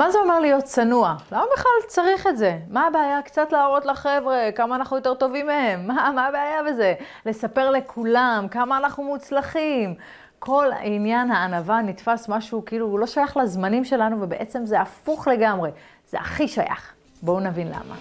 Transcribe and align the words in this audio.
מה 0.00 0.10
זה 0.10 0.18
אומר 0.18 0.40
להיות 0.40 0.64
צנוע? 0.64 1.16
למה 1.32 1.44
בכלל 1.52 1.88
צריך 1.88 2.26
את 2.26 2.36
זה? 2.36 2.58
מה 2.68 2.86
הבעיה 2.86 3.22
קצת 3.22 3.52
להראות 3.52 3.86
לחבר'ה 3.86 4.52
כמה 4.54 4.76
אנחנו 4.76 4.96
יותר 4.96 5.14
טובים 5.14 5.46
מהם? 5.46 5.86
מה, 5.86 6.10
מה 6.14 6.26
הבעיה 6.26 6.62
בזה? 6.68 6.94
לספר 7.26 7.70
לכולם 7.70 8.46
כמה 8.50 8.76
אנחנו 8.76 9.04
מוצלחים. 9.04 9.94
כל 10.38 10.66
עניין 10.80 11.30
הענווה 11.30 11.82
נתפס 11.82 12.28
משהו 12.28 12.64
כאילו 12.64 12.86
הוא 12.86 12.98
לא 12.98 13.06
שייך 13.06 13.36
לזמנים 13.36 13.84
שלנו, 13.84 14.16
ובעצם 14.20 14.66
זה 14.66 14.80
הפוך 14.80 15.28
לגמרי. 15.28 15.70
זה 16.08 16.18
הכי 16.18 16.48
שייך. 16.48 16.92
בואו 17.22 17.40
נבין 17.40 17.68
למה. 17.68 17.94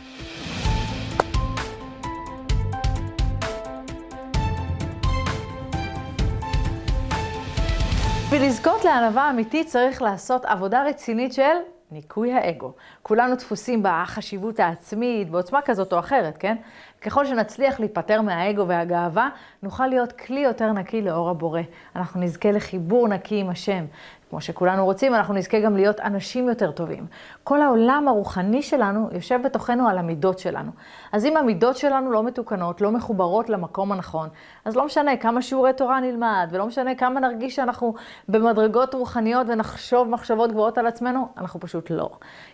בשביל 8.25 8.43
לזכות 8.43 8.85
לענווה 8.85 9.29
אמיתית 9.29 9.67
צריך 9.67 10.01
לעשות 10.01 10.45
עבודה 10.45 10.83
רצינית 10.83 11.33
של 11.33 11.57
ניקוי 11.91 12.33
האגו. 12.33 12.71
כולנו 13.01 13.35
דפוסים 13.35 13.83
בחשיבות 13.83 14.59
העצמית, 14.59 15.29
בעוצמה 15.29 15.61
כזאת 15.61 15.93
או 15.93 15.99
אחרת, 15.99 16.37
כן? 16.37 16.55
ככל 17.01 17.25
שנצליח 17.25 17.79
להיפטר 17.79 18.21
מהאגו 18.21 18.67
והגאווה, 18.67 19.29
נוכל 19.63 19.87
להיות 19.87 20.11
כלי 20.11 20.39
יותר 20.39 20.71
נקי 20.71 21.01
לאור 21.01 21.29
הבורא. 21.29 21.61
אנחנו 21.95 22.21
נזכה 22.21 22.51
לחיבור 22.51 23.07
נקי 23.07 23.39
עם 23.39 23.49
השם. 23.49 23.85
כמו 24.29 24.41
שכולנו 24.41 24.85
רוצים, 24.85 25.15
אנחנו 25.15 25.33
נזכה 25.33 25.59
גם 25.59 25.75
להיות 25.75 25.99
אנשים 25.99 26.49
יותר 26.49 26.71
טובים. 26.71 27.05
כל 27.43 27.61
העולם 27.61 28.07
הרוחני 28.07 28.61
שלנו 28.61 29.09
יושב 29.11 29.39
בתוכנו 29.43 29.89
על 29.89 29.97
המידות 29.97 30.39
שלנו. 30.39 30.71
אז 31.11 31.25
אם 31.25 31.37
המידות 31.37 31.77
שלנו 31.77 32.11
לא 32.11 32.23
מתוקנות, 32.23 32.81
לא 32.81 32.91
מחוברות 32.91 33.49
למקום 33.49 33.91
הנכון, 33.91 34.29
אז 34.65 34.75
לא 34.75 34.85
משנה 34.85 35.17
כמה 35.17 35.41
שיעורי 35.41 35.73
תורה 35.73 35.99
נלמד, 35.99 36.47
ולא 36.51 36.65
משנה 36.65 36.95
כמה 36.95 37.19
נרגיש 37.19 37.55
שאנחנו 37.55 37.93
במדרגות 38.27 38.93
רוחניות 38.93 39.47
ונחשוב 39.49 40.09
מחשבות 40.09 40.51
גבוהות 40.51 40.77
על 40.77 40.87
עצמנו, 40.87 41.27
אנחנו 41.37 41.59
פשוט 41.59 41.89
לא. 41.89 42.09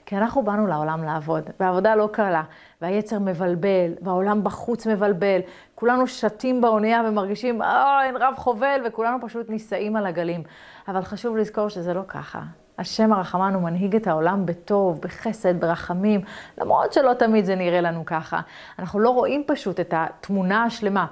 כי 0.05 0.17
אנחנו 0.17 0.43
באנו 0.43 0.67
לעולם 0.67 1.03
לעבוד, 1.03 1.49
והעבודה 1.59 1.95
לא 1.95 2.09
קלה, 2.11 2.43
והיצר 2.85 3.19
מבלבל, 3.19 3.93
והעולם 4.01 4.43
בחוץ 4.43 4.87
מבלבל. 4.87 5.39
כולנו 5.75 6.07
שתים 6.07 6.61
באונייה 6.61 7.01
ומרגישים, 7.07 7.61
אה, 7.61 8.05
אין 8.05 8.15
רב 8.17 8.33
חובל, 8.37 8.81
וכולנו 8.85 9.17
פשוט 9.21 9.49
נישאים 9.49 9.95
על 9.95 10.05
הגלים. 10.05 10.43
אבל 10.87 11.01
חשוב 11.01 11.37
לזכור 11.37 11.69
שזה 11.69 11.93
לא 11.93 12.01
ככה. 12.07 12.41
השם 12.77 13.13
הרחמן 13.13 13.53
הוא 13.53 13.63
מנהיג 13.63 13.95
את 13.95 14.07
העולם 14.07 14.45
בטוב, 14.45 15.01
בחסד, 15.01 15.59
ברחמים, 15.61 16.21
למרות 16.57 16.93
שלא 16.93 17.13
תמיד 17.13 17.45
זה 17.45 17.55
נראה 17.55 17.81
לנו 17.81 18.05
ככה. 18.05 18.39
אנחנו 18.79 18.99
לא 18.99 19.09
רואים 19.09 19.43
פשוט 19.47 19.79
את 19.79 19.93
התמונה 19.97 20.63
השלמה. 20.63 21.05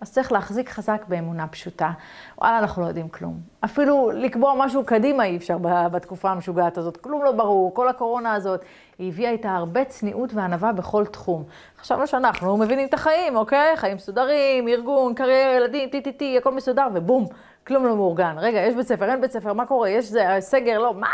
אז 0.00 0.12
צריך 0.12 0.32
להחזיק 0.32 0.68
חזק 0.70 1.04
באמונה 1.08 1.46
פשוטה. 1.46 1.90
וואלה, 2.38 2.58
אנחנו 2.58 2.82
לא 2.82 2.86
יודעים 2.86 3.08
כלום. 3.08 3.40
אפילו 3.64 4.10
לקבוע 4.14 4.54
משהו 4.56 4.84
קדימה 4.84 5.24
אי 5.24 5.36
אפשר 5.36 5.58
בתקופה 5.62 6.30
המשוגעת 6.30 6.78
הזאת. 6.78 6.96
כלום 6.96 7.24
לא 7.24 7.32
ברור. 7.32 7.74
כל 7.74 7.88
הקורונה 7.88 8.34
הזאת, 8.34 8.60
היא 8.98 9.08
הביאה 9.08 9.30
איתה 9.30 9.50
הרבה 9.50 9.84
צניעות 9.84 10.34
וענווה 10.34 10.72
בכל 10.72 11.06
תחום. 11.06 11.44
חשבנו 11.78 12.06
שאנחנו 12.06 12.56
מבינים 12.56 12.88
את 12.88 12.94
החיים, 12.94 13.36
אוקיי? 13.36 13.76
חיים 13.76 13.96
מסודרים, 13.96 14.68
ארגון, 14.68 15.14
קריירה, 15.14 15.52
ילדים, 15.52 15.88
טי-טי-טי, 15.88 16.38
הכל 16.38 16.54
מסודר, 16.54 16.86
ובום, 16.94 17.26
כלום 17.66 17.86
לא 17.86 17.96
מאורגן. 17.96 18.34
רגע, 18.38 18.58
יש 18.60 18.74
בית 18.74 18.86
ספר, 18.86 19.10
אין 19.10 19.20
בית 19.20 19.32
ספר, 19.32 19.52
מה 19.52 19.66
קורה? 19.66 19.88
יש 19.88 20.04
זה, 20.04 20.24
סגר, 20.40 20.78
לא, 20.78 20.94
מה? 20.94 21.08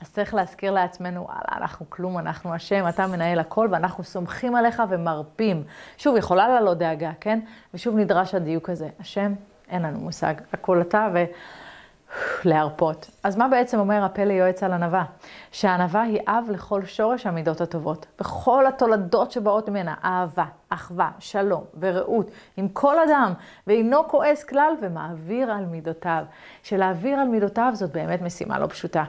אז 0.00 0.12
צריך 0.12 0.34
להזכיר 0.34 0.72
לעצמנו, 0.72 1.22
וואלה, 1.22 1.40
אנחנו 1.52 1.86
כלום, 1.90 2.18
אנחנו 2.18 2.54
השם, 2.54 2.88
אתה 2.88 3.06
מנהל 3.06 3.38
הכל, 3.38 3.68
ואנחנו 3.70 4.04
סומכים 4.04 4.56
עליך 4.56 4.82
ומרפים. 4.88 5.62
שוב, 5.98 6.16
יכולה 6.16 6.48
לעלות 6.48 6.78
דאגה, 6.78 7.12
כן? 7.20 7.40
ושוב 7.74 7.96
נדרש 7.96 8.34
הדיוק 8.34 8.70
הזה. 8.70 8.88
השם, 9.00 9.32
אין 9.68 9.82
לנו 9.82 9.98
מושג, 9.98 10.34
הכל 10.52 10.80
אתה 10.80 11.08
ו... 11.14 11.24
להרפות. 12.44 13.10
אז 13.22 13.36
מה 13.36 13.48
בעצם 13.48 13.78
אומר 13.78 14.04
הפלא 14.04 14.32
יועץ 14.32 14.62
על 14.62 14.72
ענווה? 14.72 15.04
שהענווה 15.52 16.02
היא 16.02 16.20
אב 16.26 16.44
לכל 16.50 16.84
שורש 16.84 17.26
המידות 17.26 17.60
הטובות. 17.60 18.06
בכל 18.20 18.66
התולדות 18.66 19.32
שבאות 19.32 19.68
ממנה, 19.68 19.94
אהבה, 20.04 20.44
אחווה, 20.68 21.10
שלום 21.18 21.64
ורעות 21.80 22.30
עם 22.56 22.68
כל 22.68 22.96
אדם, 23.08 23.32
ואינו 23.66 24.08
כועס 24.08 24.44
כלל 24.44 24.72
ומעביר 24.82 25.50
על 25.50 25.66
מידותיו. 25.66 26.24
שלהעביר 26.62 27.18
על 27.18 27.28
מידותיו 27.28 27.70
זאת 27.74 27.92
באמת 27.92 28.22
משימה 28.22 28.58
לא 28.58 28.66
פשוטה. 28.66 29.04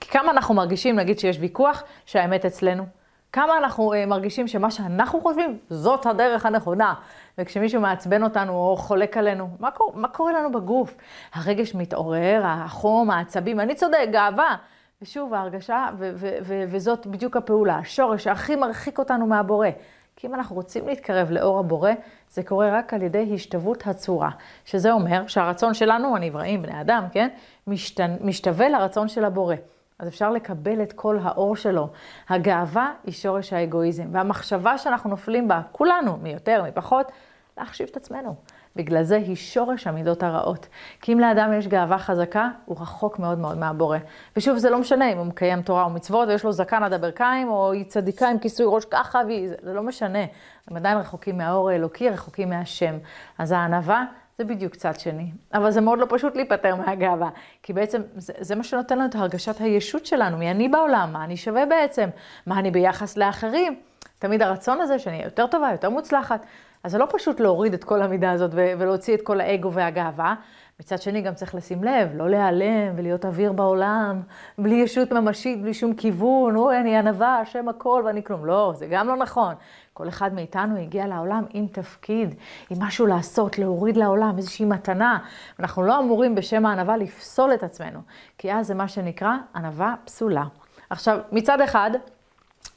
כי 0.00 0.10
כמה 0.10 0.30
אנחנו 0.30 0.54
מרגישים, 0.54 0.96
נגיד 0.96 1.18
שיש 1.18 1.36
ויכוח, 1.40 1.82
שהאמת 2.06 2.44
אצלנו? 2.44 2.86
כמה 3.32 3.58
אנחנו 3.58 3.92
uh, 3.92 3.96
מרגישים 4.06 4.48
שמה 4.48 4.70
שאנחנו 4.70 5.20
חושבים, 5.20 5.58
זאת 5.70 6.06
הדרך 6.06 6.46
הנכונה. 6.46 6.94
וכשמישהו 7.38 7.80
מעצבן 7.80 8.22
אותנו 8.22 8.52
או 8.52 8.76
חולק 8.76 9.16
עלינו, 9.16 9.48
מה, 9.60 9.70
קור, 9.70 9.92
מה 9.94 10.08
קורה 10.08 10.32
לנו 10.32 10.52
בגוף? 10.52 10.96
הרגש 11.34 11.74
מתעורר, 11.74 12.42
החום, 12.44 13.10
העצבים, 13.10 13.60
אני 13.60 13.74
צודק, 13.74 14.08
גאווה. 14.12 14.56
ושוב, 15.02 15.34
ההרגשה, 15.34 15.86
ו- 15.98 16.10
ו- 16.14 16.38
ו- 16.42 16.64
וזאת 16.68 17.06
בדיוק 17.06 17.36
הפעולה, 17.36 17.76
השורש 17.76 18.24
שהכי 18.24 18.56
מרחיק 18.56 18.98
אותנו 18.98 19.26
מהבורא. 19.26 19.68
כי 20.16 20.26
אם 20.26 20.34
אנחנו 20.34 20.56
רוצים 20.56 20.88
להתקרב 20.88 21.30
לאור 21.30 21.58
הבורא, 21.58 21.90
זה 22.30 22.42
קורה 22.42 22.78
רק 22.78 22.94
על 22.94 23.02
ידי 23.02 23.30
השתוות 23.34 23.86
הצורה. 23.86 24.30
שזה 24.64 24.92
אומר 24.92 25.26
שהרצון 25.26 25.74
שלנו, 25.74 26.16
הנבראים, 26.16 26.62
בני 26.62 26.80
אדם, 26.80 27.04
כן? 27.12 27.28
משתן, 27.66 28.16
משתווה 28.20 28.68
לרצון 28.68 29.08
של 29.08 29.24
הבורא. 29.24 29.54
אז 29.98 30.08
אפשר 30.08 30.30
לקבל 30.30 30.82
את 30.82 30.92
כל 30.92 31.18
האור 31.22 31.56
שלו. 31.56 31.88
הגאווה 32.28 32.92
היא 33.04 33.14
שורש 33.14 33.52
האגואיזם, 33.52 34.08
והמחשבה 34.12 34.78
שאנחנו 34.78 35.10
נופלים 35.10 35.48
בה, 35.48 35.60
כולנו, 35.72 36.16
מי 36.16 36.30
יותר, 36.30 36.62
מי 36.62 36.72
פחות, 36.72 37.12
להחשיב 37.58 37.88
את 37.90 37.96
עצמנו. 37.96 38.34
בגלל 38.76 39.02
זה 39.02 39.16
היא 39.16 39.36
שורש 39.36 39.86
המידות 39.86 40.22
הרעות. 40.22 40.68
כי 41.00 41.12
אם 41.12 41.20
לאדם 41.20 41.52
יש 41.58 41.66
גאווה 41.66 41.98
חזקה, 41.98 42.48
הוא 42.64 42.76
רחוק 42.80 43.18
מאוד 43.18 43.38
מאוד 43.38 43.58
מהבורא. 43.58 43.98
ושוב, 44.36 44.58
זה 44.58 44.70
לא 44.70 44.78
משנה 44.78 45.12
אם 45.12 45.18
הוא 45.18 45.26
מקיים 45.26 45.62
תורה 45.62 45.86
ומצוות, 45.86 46.28
ויש 46.28 46.44
לו 46.44 46.52
זקן 46.52 46.82
עד 46.82 46.92
הברכיים, 46.92 47.48
או 47.48 47.72
היא 47.72 47.84
צדיקה 47.84 48.28
עם 48.28 48.38
כיסוי 48.38 48.66
ראש 48.68 48.84
ככה, 48.84 49.20
והיא... 49.26 49.48
זה 49.62 49.74
לא 49.74 49.82
משנה. 49.82 50.24
הם 50.68 50.76
עדיין 50.76 50.98
רחוקים 50.98 51.38
מהאור 51.38 51.68
האלוקי, 51.68 52.10
רחוקים 52.10 52.50
מהשם. 52.50 52.98
אז 53.38 53.52
הענווה 53.52 54.04
זה 54.38 54.44
בדיוק 54.44 54.74
צד 54.74 55.00
שני. 55.00 55.30
אבל 55.54 55.70
זה 55.70 55.80
מאוד 55.80 55.98
לא 55.98 56.06
פשוט 56.08 56.36
להיפטר 56.36 56.74
מהגאווה, 56.74 57.30
כי 57.62 57.72
בעצם 57.72 58.02
זה, 58.16 58.32
זה 58.40 58.54
מה 58.54 58.64
שנותן 58.64 58.98
לנו 58.98 59.08
את 59.08 59.14
הרגשת 59.14 59.60
הישות 59.60 60.06
שלנו, 60.06 60.36
מי 60.36 60.50
אני 60.50 60.68
בעולם, 60.68 61.10
מה 61.12 61.24
אני 61.24 61.36
שווה 61.36 61.66
בעצם, 61.66 62.08
מה 62.46 62.58
אני 62.58 62.70
ביחס 62.70 63.16
לאחרים. 63.16 63.80
תמיד 64.18 64.42
הרצון 64.42 64.80
הזה 64.80 64.98
שאני 64.98 65.16
אהיה 65.16 65.26
יותר 65.26 65.46
טובה, 65.46 65.68
יותר 65.72 65.90
מוצלחת. 65.90 66.40
אז 66.84 66.92
זה 66.92 66.98
לא 66.98 67.06
פשוט 67.10 67.40
להוריד 67.40 67.74
את 67.74 67.84
כל 67.84 68.02
המידה 68.02 68.30
הזאת 68.32 68.50
ולהוציא 68.54 69.14
את 69.14 69.22
כל 69.22 69.40
האגו 69.40 69.72
והגאווה. 69.72 70.34
מצד 70.80 71.02
שני, 71.02 71.20
גם 71.20 71.34
צריך 71.34 71.54
לשים 71.54 71.84
לב, 71.84 72.10
לא 72.14 72.30
להיעלם 72.30 72.92
ולהיות 72.96 73.24
אוויר 73.24 73.52
בעולם, 73.52 74.20
בלי 74.58 74.74
ישות 74.74 75.12
ממשית, 75.12 75.62
בלי 75.62 75.74
שום 75.74 75.94
כיוון, 75.94 76.56
אוי, 76.56 76.80
אני 76.80 76.96
ענווה, 76.96 77.38
השם 77.38 77.68
הכל 77.68 78.02
ואני 78.06 78.24
כלום. 78.24 78.46
לא, 78.46 78.72
זה 78.76 78.86
גם 78.90 79.08
לא 79.08 79.16
נכון. 79.16 79.54
כל 79.96 80.08
אחד 80.08 80.34
מאיתנו 80.34 80.76
הגיע 80.76 81.06
לעולם 81.06 81.44
עם 81.50 81.66
תפקיד, 81.66 82.34
עם 82.70 82.82
משהו 82.82 83.06
לעשות, 83.06 83.58
להוריד 83.58 83.96
לעולם, 83.96 84.34
איזושהי 84.36 84.64
מתנה. 84.64 85.18
אנחנו 85.60 85.82
לא 85.82 85.98
אמורים 85.98 86.34
בשם 86.34 86.66
הענווה 86.66 86.96
לפסול 86.96 87.54
את 87.54 87.62
עצמנו, 87.62 88.00
כי 88.38 88.52
אז 88.52 88.66
זה 88.66 88.74
מה 88.74 88.88
שנקרא 88.88 89.32
ענווה 89.54 89.94
פסולה. 90.04 90.44
עכשיו, 90.90 91.18
מצד 91.32 91.60
אחד, 91.60 91.90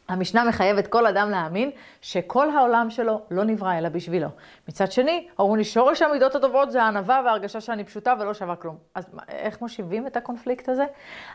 המשנה 0.09 0.43
מחייבת 0.43 0.87
כל 0.87 1.05
אדם 1.07 1.29
להאמין 1.29 1.71
שכל 2.01 2.49
העולם 2.49 2.89
שלו 2.89 3.21
לא 3.31 3.43
נברא 3.43 3.77
אלא 3.77 3.89
בשבילו. 3.89 4.27
מצד 4.67 4.91
שני, 4.91 5.27
אומרים 5.39 5.57
לי, 5.57 5.63
שורש 5.63 6.01
המידות 6.01 6.35
הטובות 6.35 6.71
זה 6.71 6.83
הענווה 6.83 7.21
וההרגשה 7.25 7.61
שאני 7.61 7.83
פשוטה 7.83 8.13
ולא 8.19 8.33
שווה 8.33 8.55
כלום. 8.55 8.77
אז 8.95 9.05
איך 9.29 9.61
מושיבים 9.61 10.07
את 10.07 10.17
הקונפליקט 10.17 10.69
הזה? 10.69 10.85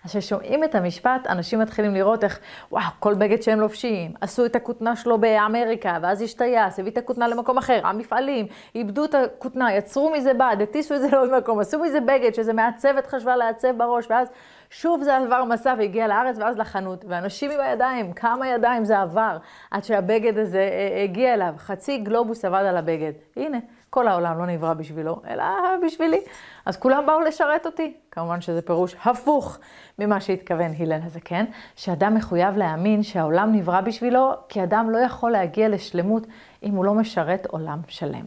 אז 0.04 0.10
כששומעים 0.10 0.64
את 0.64 0.74
המשפט, 0.74 1.26
אנשים 1.26 1.58
מתחילים 1.58 1.94
לראות 1.94 2.24
איך, 2.24 2.40
וואו, 2.72 2.84
כל 2.98 3.14
בגד 3.14 3.42
שהם 3.42 3.60
לובשים, 3.60 4.12
עשו 4.20 4.46
את 4.46 4.56
הכותנה 4.56 4.96
שלו 4.96 5.18
באמריקה, 5.18 5.98
ואז 6.02 6.22
יש 6.22 6.34
טייס, 6.34 6.78
הביא 6.78 6.92
את 6.92 6.98
הכותנה 6.98 7.28
למקום 7.28 7.58
אחר, 7.58 7.80
המפעלים, 7.84 8.46
איבדו 8.74 9.04
את 9.04 9.14
הכותנה, 9.14 9.74
יצרו 9.74 10.10
מזה 10.10 10.34
בד, 10.34 10.56
הטיסו 10.62 10.94
את 10.94 11.00
זה 11.00 11.08
לעוד 11.12 11.36
מקום, 11.38 11.60
עשו 11.60 11.78
מזה 11.78 12.00
בגד 12.00 12.34
שזה 12.34 12.52
מעצבת 12.52 13.06
חשבה 13.06 13.36
לעצב 13.36 13.68
בראש, 13.76 14.06
ואז 14.10 14.28
שוב 14.76 15.02
זה 15.02 15.16
עבר 15.16 15.44
מסע 15.44 15.74
והגיע 15.78 16.08
לארץ 16.08 16.38
ואז 16.38 16.58
לחנות, 16.58 17.04
ואנשים 17.08 17.50
עם 17.50 17.60
הידיים, 17.60 18.12
כמה 18.12 18.48
ידיים 18.48 18.84
זה 18.84 19.00
עבר 19.00 19.36
עד 19.70 19.84
שהבגד 19.84 20.38
הזה 20.38 20.58
אה, 20.58 20.96
אה, 20.96 21.02
הגיע 21.02 21.34
אליו. 21.34 21.54
חצי 21.58 21.98
גלובוס 21.98 22.44
עבד 22.44 22.64
על 22.68 22.76
הבגד. 22.76 23.12
הנה, 23.36 23.58
כל 23.94 24.08
העולם 24.08 24.38
לא 24.38 24.46
נברא 24.46 24.74
בשבילו, 24.74 25.22
אלא 25.28 25.44
בשבילי. 25.86 26.20
אז 26.66 26.76
כולם 26.76 27.06
באו 27.06 27.20
לשרת 27.20 27.66
אותי. 27.66 27.94
כמובן 28.10 28.40
שזה 28.40 28.62
פירוש 28.62 28.96
הפוך 29.04 29.58
ממה 29.98 30.20
שהתכוון 30.20 30.70
הלל 30.78 31.00
הזקן, 31.04 31.44
שאדם 31.76 32.14
מחויב 32.14 32.56
להאמין 32.56 33.02
שהעולם 33.02 33.52
נברא 33.52 33.80
בשבילו, 33.80 34.32
כי 34.48 34.62
אדם 34.62 34.90
לא 34.90 34.98
יכול 34.98 35.30
להגיע 35.30 35.68
לשלמות 35.68 36.26
אם 36.62 36.74
הוא 36.74 36.84
לא 36.84 36.94
משרת 36.94 37.46
עולם 37.46 37.80
שלם. 37.88 38.24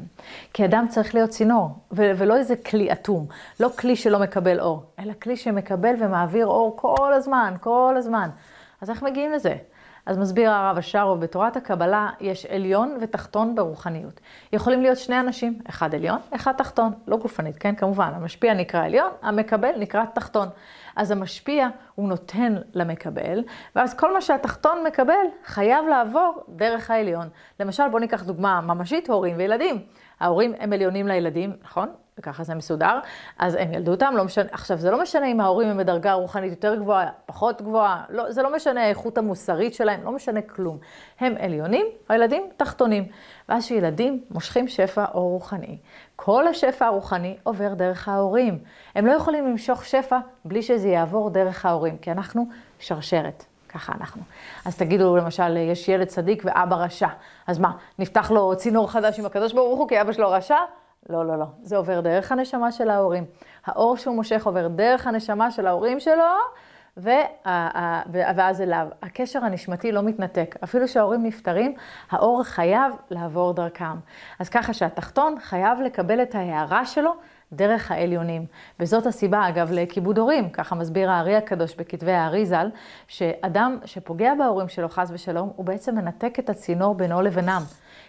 כי 0.54 0.66
אדם 0.66 0.86
צריך 0.90 1.16
להיות 1.16 1.30
צינור, 1.30 1.70
ולא 1.92 2.38
איזה 2.38 2.56
כלי 2.56 2.92
אטום, 2.92 3.26
לא 3.60 3.70
כלי 3.80 3.96
שלא 3.96 4.20
מקבל 4.20 4.60
אור, 4.60 4.84
אלא 5.00 5.14
כלי 5.22 5.38
שמקבל 5.38 5.96
ומעביר 6.00 6.48
אור 6.48 6.78
כל 6.78 7.14
הזמן, 7.14 7.54
כל 7.62 7.96
הזמן. 7.98 8.30
אז 8.82 8.90
איך 8.90 9.04
מגיעים 9.04 9.32
לזה? 9.32 9.56
אז 10.08 10.18
מסביר 10.18 10.52
הרב 10.52 10.78
השארוב, 10.78 11.20
בתורת 11.20 11.58
הקבלה 11.58 12.10
יש 12.20 12.46
עליון 12.46 12.98
ותחתון 13.02 13.56
ברוחניות. 13.56 14.20
יכולים 14.54 14.82
להיות 14.82 14.98
שני 14.98 15.20
אנשים, 15.20 15.60
אחד 15.70 15.96
עליון, 15.96 16.20
אחד 16.36 16.52
תחתון, 16.52 16.92
לא 17.08 17.18
גופנית, 17.18 17.58
כן, 17.58 17.76
כמובן, 17.76 18.12
המשפיע 18.16 18.54
נקרא 18.54 18.86
עליון, 18.86 19.10
המקבל 19.22 19.72
נקרא 19.80 20.06
תחתון. 20.14 20.48
אז 20.98 21.12
המשפיע 21.12 21.68
הוא 21.96 22.10
נותן 22.10 22.56
למקבל, 22.74 23.44
ואז 23.76 23.94
כל 23.94 24.14
מה 24.14 24.22
שהתחתון 24.22 24.84
מקבל 24.88 25.26
חייב 25.46 25.88
לעבור 25.88 26.44
דרך 26.50 26.92
העליון. 26.92 27.30
למשל, 27.60 27.84
בואו 27.88 28.00
ניקח 28.00 28.24
דוגמה 28.24 28.62
ממשית, 28.62 29.10
הורים 29.10 29.38
וילדים. 29.38 29.82
ההורים 30.20 30.54
הם 30.60 30.74
עליונים 30.74 31.08
לילדים, 31.08 31.54
נכון? 31.64 31.90
וככה 32.20 32.44
זה 32.44 32.56
מסודר, 32.56 33.00
אז 33.38 33.56
הם 33.60 33.74
ילדו 33.74 33.92
אותם, 33.92 34.14
לא 34.18 34.24
משנה, 34.24 34.46
עכשיו 34.52 34.78
זה 34.78 34.92
לא 34.92 35.02
משנה 35.02 35.28
אם 35.28 35.42
ההורים 35.42 35.70
הם 35.70 35.78
בדרגה 35.78 36.14
רוחנית 36.14 36.52
יותר 36.52 36.76
גבוהה, 36.76 37.10
פחות 37.26 37.62
גבוהה, 37.62 38.04
לא, 38.10 38.32
זה 38.32 38.42
לא 38.42 38.56
משנה 38.56 38.84
האיכות 38.84 39.18
המוסרית 39.18 39.74
שלהם, 39.74 40.04
לא 40.04 40.12
משנה 40.12 40.42
כלום. 40.42 40.78
הם 41.20 41.36
עליונים, 41.40 41.86
הילדים 42.10 42.44
תחתונים. 42.58 43.08
ואז 43.50 43.66
שילדים 43.66 44.24
מושכים 44.32 44.68
שפע 44.68 45.06
או 45.14 45.30
רוחני, 45.30 45.78
כל 46.16 46.48
השפע 46.48 46.86
הרוחני 46.86 47.38
עובר 47.44 47.74
דרך 47.74 48.08
ההורים. 48.08 48.60
הם 48.96 49.06
לא 49.06 49.12
יכולים 49.12 49.48
למשוך 49.48 49.86
שפע 49.86 50.20
בלי 50.46 50.62
שזה 50.62 50.88
יעבור 50.88 51.30
דרך 51.30 51.66
ההורים, 51.66 51.98
כי 51.98 52.12
אנחנו 52.12 52.46
שרשרת. 52.80 53.46
ככה 53.70 53.94
אנחנו. 54.00 54.22
אז 54.66 54.78
תגידו, 54.78 55.18
למשל, 55.18 55.58
יש 55.58 55.90
ילד 55.90 56.08
צדיק 56.08 56.44
ואבא 56.46 56.76
רשע. 56.76 57.08
אז 57.48 57.60
מה, 57.60 57.72
נפתח 58.00 58.32
לו 58.32 58.56
צינור 58.56 58.92
חדש 58.92 59.20
עם 59.20 59.26
הקדוש 59.26 59.54
ברוך 59.54 59.80
הוא 59.80 59.90
כי 59.90 60.02
אבא 60.02 60.12
שלו 60.12 60.32
רשע? 60.32 60.58
לא, 61.10 61.26
לא, 61.26 61.40
לא. 61.40 61.46
זה 61.62 61.78
עובר 61.78 62.00
דרך 62.00 62.32
הנשמה 62.32 62.72
של 62.72 62.90
ההורים. 62.90 63.26
האור 63.66 63.98
שהוא 63.98 64.16
מושך 64.16 64.46
עובר 64.46 64.68
דרך 64.68 65.08
הנשמה 65.08 65.52
של 65.52 65.68
ההורים 65.68 66.00
שלו, 66.00 66.24
ואז 66.98 68.62
אליו. 68.62 68.88
הקשר 69.02 69.46
הנשמתי 69.46 69.92
לא 69.92 70.04
מתנתק. 70.04 70.56
אפילו 70.64 70.88
שההורים 70.88 71.24
נפטרים, 71.24 71.74
האור 72.10 72.44
חייב 72.44 72.94
לעבור 73.10 73.54
דרכם. 73.54 73.98
אז 74.40 74.50
ככה 74.50 74.74
שהתחתון 74.74 75.36
חייב 75.40 75.82
לקבל 75.82 76.22
את 76.22 76.36
ההערה 76.36 76.86
שלו 76.86 77.12
דרך 77.54 77.92
העליונים. 77.92 78.46
וזאת 78.80 79.06
הסיבה, 79.06 79.50
אגב, 79.50 79.72
לכיבוד 79.72 80.18
הורים. 80.18 80.50
ככה 80.50 80.76
מסביר 80.76 81.12
הארי 81.12 81.36
הקדוש 81.36 81.76
בכתבי 81.76 82.12
הארי 82.12 82.46
ז"ל, 82.46 82.70
שאדם 83.08 83.78
שפוגע 83.86 84.34
בהורים 84.36 84.68
שלו, 84.68 84.90
חס 84.90 85.12
ושלום, 85.14 85.52
הוא 85.56 85.66
בעצם 85.66 85.96
מנתק 85.96 86.40
את 86.40 86.50
הצינור 86.50 86.96
בינו 86.96 87.22
לבינם. 87.22 87.62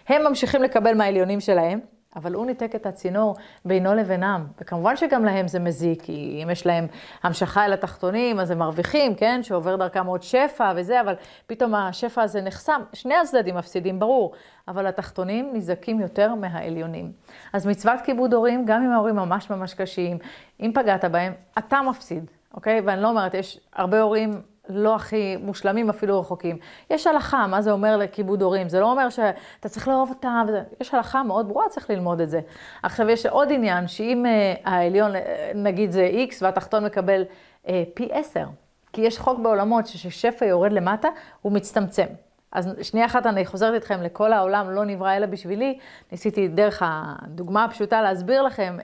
הם 0.07 0.23
ממשיכים 0.27 0.63
לקבל 0.63 0.93
מהעליונים 0.93 1.39
שלהם, 1.39 1.79
אבל 2.15 2.33
הוא 2.33 2.45
ניתק 2.45 2.75
את 2.75 2.85
הצינור 2.85 3.35
בינו 3.65 3.93
לבינם. 3.93 4.47
וכמובן 4.61 4.95
שגם 4.95 5.25
להם 5.25 5.47
זה 5.47 5.59
מזיק, 5.59 6.01
כי 6.01 6.39
אם 6.43 6.49
יש 6.49 6.65
להם 6.65 6.87
המשכה 7.23 7.65
אל 7.65 7.73
התחתונים, 7.73 8.39
אז 8.39 8.51
הם 8.51 8.59
מרוויחים, 8.59 9.15
כן? 9.15 9.43
שעובר 9.43 9.75
דרכם 9.75 10.05
עוד 10.05 10.23
שפע 10.23 10.73
וזה, 10.75 11.01
אבל 11.01 11.13
פתאום 11.47 11.75
השפע 11.75 12.21
הזה 12.21 12.41
נחסם. 12.41 12.81
שני 12.93 13.15
הצדדים 13.15 13.55
מפסידים, 13.55 13.99
ברור, 13.99 14.33
אבל 14.67 14.87
התחתונים 14.87 15.49
נזקים 15.53 15.99
יותר 15.99 16.35
מהעליונים. 16.35 17.11
אז 17.53 17.65
מצוות 17.65 18.01
כיבוד 18.01 18.33
הורים, 18.33 18.65
גם 18.65 18.83
אם 18.83 18.91
ההורים 18.91 19.15
ממש 19.15 19.49
ממש 19.49 19.73
קשים, 19.73 20.17
אם 20.59 20.71
פגעת 20.73 21.05
בהם, 21.05 21.33
אתה 21.57 21.81
מפסיד, 21.81 22.31
אוקיי? 22.53 22.81
ואני 22.85 23.01
לא 23.01 23.09
אומרת, 23.09 23.33
יש 23.33 23.59
הרבה 23.73 24.01
הורים 24.01 24.41
לא 24.69 24.95
הכי 24.95 25.37
מושלמים, 25.37 25.89
אפילו 25.89 26.19
רחוקים. 26.19 26.57
יש 26.89 27.07
הלכה, 27.07 27.47
מה 27.47 27.61
זה 27.61 27.71
אומר 27.71 27.97
לכיבוד 27.97 28.41
הורים? 28.41 28.69
זה 28.69 28.79
לא 28.79 28.91
אומר 28.91 29.09
שאתה 29.09 29.69
צריך 29.69 29.87
לאהוב 29.87 30.09
אותם. 30.09 30.45
יש 30.81 30.93
הלכה 30.93 31.23
מאוד 31.23 31.47
ברורה, 31.47 31.69
צריך 31.69 31.89
ללמוד 31.89 32.21
את 32.21 32.29
זה. 32.29 32.39
עכשיו, 32.83 33.09
יש 33.09 33.25
עוד 33.25 33.51
עניין, 33.51 33.87
שאם 33.87 34.25
uh, 34.25 34.59
העליון, 34.65 35.15
אה, 35.15 35.51
נגיד 35.55 35.91
זה 35.91 36.11
X, 36.29 36.33
והתחתון 36.41 36.85
מקבל 36.85 37.23
uh, 37.65 37.69
פי 37.93 38.09
10, 38.11 38.45
כי 38.93 39.01
יש 39.01 39.19
חוק 39.19 39.39
בעולמות 39.39 39.87
שכששפע 39.87 40.45
יורד 40.45 40.71
למטה, 40.71 41.07
הוא 41.41 41.51
מצטמצם. 41.51 42.07
אז 42.51 42.69
שנייה 42.81 43.05
אחת 43.05 43.25
אני 43.25 43.45
חוזרת 43.45 43.73
איתכם 43.73 44.01
לכל 44.01 44.33
העולם 44.33 44.69
לא 44.69 44.85
נברא 44.85 45.17
אלא 45.17 45.25
בשבילי. 45.25 45.79
ניסיתי 46.11 46.47
דרך 46.47 46.83
הדוגמה 46.85 47.63
הפשוטה 47.63 48.01
להסביר 48.01 48.41
לכם, 48.41 48.77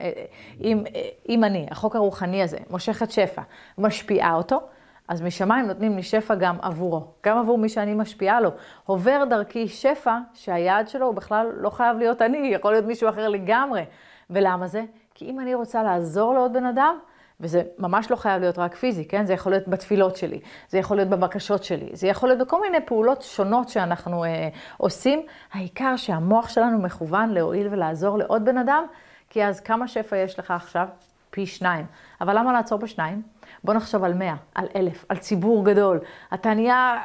אם, 0.60 0.84
אם 1.28 1.44
אני, 1.44 1.66
החוק 1.70 1.96
הרוחני 1.96 2.42
הזה, 2.42 2.58
מושכת 2.70 3.10
שפע, 3.10 3.42
משפיעה 3.78 4.34
אותו, 4.34 4.60
אז 5.08 5.22
משמיים 5.22 5.66
נותנים 5.66 5.96
לי 5.96 6.02
שפע 6.02 6.34
גם 6.34 6.56
עבורו, 6.62 7.04
גם 7.26 7.38
עבור 7.38 7.58
מי 7.58 7.68
שאני 7.68 7.94
משפיעה 7.94 8.40
לו. 8.40 8.50
עובר 8.86 9.24
דרכי 9.30 9.68
שפע 9.68 10.18
שהיעד 10.34 10.88
שלו 10.88 11.06
הוא 11.06 11.14
בכלל 11.14 11.52
לא 11.56 11.70
חייב 11.70 11.98
להיות 11.98 12.22
אני, 12.22 12.38
יכול 12.54 12.72
להיות 12.72 12.84
מישהו 12.84 13.08
אחר 13.08 13.28
לגמרי. 13.28 13.84
ולמה 14.30 14.66
זה? 14.66 14.84
כי 15.14 15.30
אם 15.30 15.40
אני 15.40 15.54
רוצה 15.54 15.82
לעזור 15.82 16.34
לעוד 16.34 16.52
בן 16.52 16.66
אדם, 16.66 16.98
וזה 17.40 17.62
ממש 17.78 18.10
לא 18.10 18.16
חייב 18.16 18.40
להיות 18.40 18.58
רק 18.58 18.74
פיזי, 18.74 19.08
כן? 19.08 19.26
זה 19.26 19.32
יכול 19.32 19.52
להיות 19.52 19.68
בתפילות 19.68 20.16
שלי, 20.16 20.40
זה 20.68 20.78
יכול 20.78 20.96
להיות 20.96 21.08
בבקשות 21.08 21.64
שלי, 21.64 21.90
זה 21.92 22.08
יכול 22.08 22.28
להיות 22.28 22.38
בכל 22.38 22.60
מיני 22.60 22.86
פעולות 22.86 23.22
שונות 23.22 23.68
שאנחנו 23.68 24.24
אה, 24.24 24.48
עושים. 24.76 25.22
העיקר 25.52 25.96
שהמוח 25.96 26.48
שלנו 26.48 26.78
מכוון 26.78 27.30
להועיל 27.30 27.68
ולעזור 27.70 28.18
לעוד 28.18 28.44
בן 28.44 28.58
אדם, 28.58 28.84
כי 29.30 29.44
אז 29.44 29.60
כמה 29.60 29.88
שפע 29.88 30.16
יש 30.16 30.38
לך 30.38 30.50
עכשיו? 30.50 30.88
פי 31.30 31.46
שניים. 31.46 31.86
אבל 32.20 32.38
למה 32.38 32.52
לעצור 32.52 32.78
בשניים? 32.78 33.22
בוא 33.64 33.74
נחשוב 33.74 34.04
על 34.04 34.14
מאה, 34.14 34.34
על 34.54 34.66
אלף, 34.76 35.04
על 35.08 35.16
ציבור 35.16 35.64
גדול. 35.64 36.00
אתה 36.34 36.54
נהיה 36.54 36.96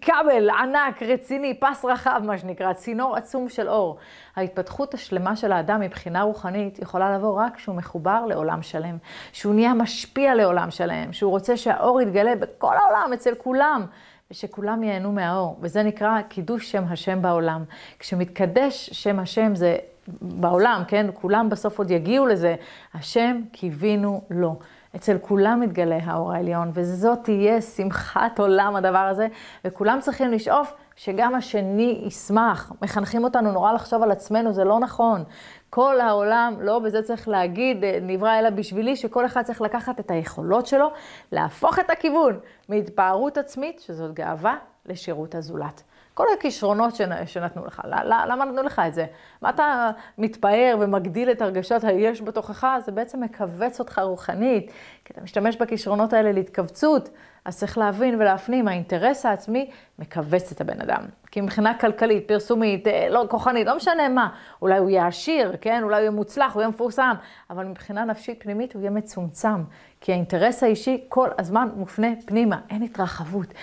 כבל 0.00 0.50
ענק, 0.50 1.02
רציני, 1.02 1.60
פס 1.60 1.84
רחב, 1.84 2.20
מה 2.24 2.38
שנקרא, 2.38 2.72
צינור 2.72 3.16
עצום 3.16 3.48
של 3.48 3.68
אור. 3.68 3.96
ההתפתחות 4.36 4.94
השלמה 4.94 5.36
של 5.36 5.52
האדם 5.52 5.80
מבחינה 5.80 6.22
רוחנית 6.22 6.78
יכולה 6.78 7.16
לבוא 7.16 7.40
רק 7.40 7.56
כשהוא 7.56 7.76
מחובר 7.76 8.26
לעולם 8.26 8.62
שלם. 8.62 8.96
שהוא 9.32 9.54
נהיה 9.54 9.74
משפיע 9.74 10.34
לעולם 10.34 10.70
שלם, 10.70 11.12
שהוא 11.12 11.30
רוצה 11.30 11.56
שהאור 11.56 12.00
יתגלה 12.00 12.36
בכל 12.36 12.76
העולם, 12.76 13.12
אצל 13.12 13.34
כולם. 13.34 13.86
ושכולם 14.30 14.82
ייהנו 14.82 15.12
מהאור, 15.12 15.58
וזה 15.60 15.82
נקרא 15.82 16.22
קידוש 16.22 16.70
שם 16.70 16.84
השם 16.90 17.22
בעולם. 17.22 17.64
כשמתקדש 17.98 18.90
שם 18.92 19.18
השם 19.18 19.54
זה 19.54 19.76
בעולם, 20.08 20.82
כן? 20.88 21.06
כולם 21.14 21.48
בסוף 21.48 21.78
עוד 21.78 21.90
יגיעו 21.90 22.26
לזה, 22.26 22.54
השם 22.94 23.40
קיווינו 23.52 24.22
לו. 24.30 24.58
אצל 24.96 25.18
כולם 25.18 25.60
מתגלה 25.60 25.98
האור 26.04 26.32
העליון, 26.32 26.70
וזאת 26.74 27.18
תהיה 27.22 27.60
שמחת 27.60 28.38
עולם 28.38 28.76
הדבר 28.76 28.98
הזה, 28.98 29.26
וכולם 29.64 29.98
צריכים 30.00 30.32
לשאוף 30.32 30.74
שגם 30.96 31.34
השני 31.34 32.02
ישמח. 32.06 32.72
מחנכים 32.82 33.24
אותנו 33.24 33.52
נורא 33.52 33.72
לחשוב 33.72 34.02
על 34.02 34.10
עצמנו, 34.10 34.52
זה 34.52 34.64
לא 34.64 34.80
נכון. 34.80 35.24
כל 35.74 36.00
העולם, 36.00 36.54
לא 36.60 36.78
בזה 36.78 37.02
צריך 37.02 37.28
להגיד, 37.28 37.84
נברא 38.02 38.38
אלא 38.38 38.50
בשבילי, 38.50 38.96
שכל 38.96 39.26
אחד 39.26 39.42
צריך 39.42 39.60
לקחת 39.60 40.00
את 40.00 40.10
היכולות 40.10 40.66
שלו, 40.66 40.92
להפוך 41.32 41.78
את 41.78 41.90
הכיוון 41.90 42.38
מהתפארות 42.68 43.38
עצמית, 43.38 43.80
שזאת 43.80 44.14
גאווה, 44.14 44.56
לשירות 44.86 45.34
הזולת. 45.34 45.82
כל 46.14 46.26
הכישרונות 46.38 46.94
שנתנו 47.26 47.66
לך, 47.66 47.82
למה 48.04 48.44
נתנו 48.44 48.62
לך 48.62 48.82
את 48.86 48.94
זה? 48.94 49.06
מה 49.42 49.50
אתה 49.50 49.90
מתפאר 50.18 50.76
ומגדיל 50.80 51.30
את 51.30 51.42
הרגשות 51.42 51.84
היש 51.84 52.22
בתוכך? 52.22 52.66
זה 52.84 52.92
בעצם 52.92 53.20
מכווץ 53.20 53.80
אותך 53.80 53.98
רוחנית, 53.98 54.72
כי 55.04 55.12
אתה 55.12 55.20
משתמש 55.20 55.56
בכישרונות 55.56 56.12
האלה 56.12 56.32
להתכווצות, 56.32 57.08
אז 57.44 57.58
צריך 57.58 57.78
להבין 57.78 58.14
ולהפנים, 58.14 58.68
האינטרס 58.68 59.26
העצמי 59.26 59.70
מכווץ 59.98 60.52
את 60.52 60.60
הבן 60.60 60.80
אדם. 60.80 61.21
כי 61.32 61.40
מבחינה 61.40 61.74
כלכלית, 61.74 62.28
פרסומית, 62.28 62.86
אה, 62.86 63.08
לא, 63.10 63.24
כוחנית, 63.28 63.66
לא 63.66 63.76
משנה 63.76 64.08
מה, 64.08 64.28
אולי 64.62 64.78
הוא 64.78 64.90
יהיה 64.90 65.06
עשיר, 65.06 65.56
כן? 65.60 65.82
אולי 65.82 65.94
הוא 65.94 66.00
יהיה 66.00 66.10
מוצלח, 66.10 66.52
הוא 66.54 66.60
יהיה 66.62 66.68
מפורסם, 66.68 67.14
אבל 67.50 67.64
מבחינה 67.64 68.04
נפשית 68.04 68.42
פנימית 68.42 68.74
הוא 68.74 68.80
יהיה 68.80 68.90
מצומצם, 68.90 69.62
כי 70.00 70.12
האינטרס 70.12 70.62
האישי 70.62 71.04
כל 71.08 71.28
הזמן 71.38 71.68
מופנה 71.76 72.08
פנימה, 72.26 72.58
אין 72.70 72.82
התרחבות. 72.82 73.54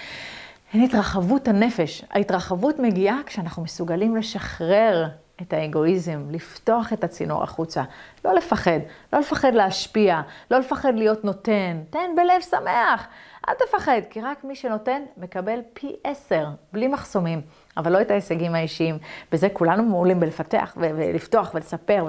אין 0.74 0.84
התרחבות 0.84 1.48
הנפש. 1.48 2.06
ההתרחבות 2.12 2.80
מגיעה 2.80 3.20
כשאנחנו 3.26 3.64
מסוגלים 3.64 4.16
לשחרר 4.16 5.08
את 5.42 5.54
האגואיזם, 5.54 6.26
לפתוח 6.30 6.94
את 6.94 7.04
הצינור 7.04 7.44
החוצה. 7.44 7.84
לא 8.26 8.34
לפחד, 8.34 8.80
לא 9.14 9.20
לפחד 9.20 9.54
להשפיע, 9.54 10.22
לא 10.52 10.60
לפחד 10.60 10.94
להיות 10.96 11.26
נותן. 11.26 11.82
תן 11.90 12.10
בלב 12.16 12.42
שמח. 12.42 13.08
אל 13.50 13.53
תפחד, 13.53 14.01
כי 14.10 14.22
רק 14.22 14.44
מי 14.44 14.56
שנותן 14.56 15.01
מקבל 15.18 15.60
פי 15.74 15.96
עשר, 16.03 16.48
בלי 16.74 16.88
מחסומים. 16.88 17.41
אבל 17.77 17.91
לא 17.91 18.01
את 18.01 18.12
ההישגים 18.12 18.56
האישיים. 18.56 18.98
בזה 19.32 19.50
כולנו 19.53 19.84
מעולים 19.84 20.20
בלפתח 20.20 20.74
ולפתוח 20.77 21.51
ולספר 21.53 22.06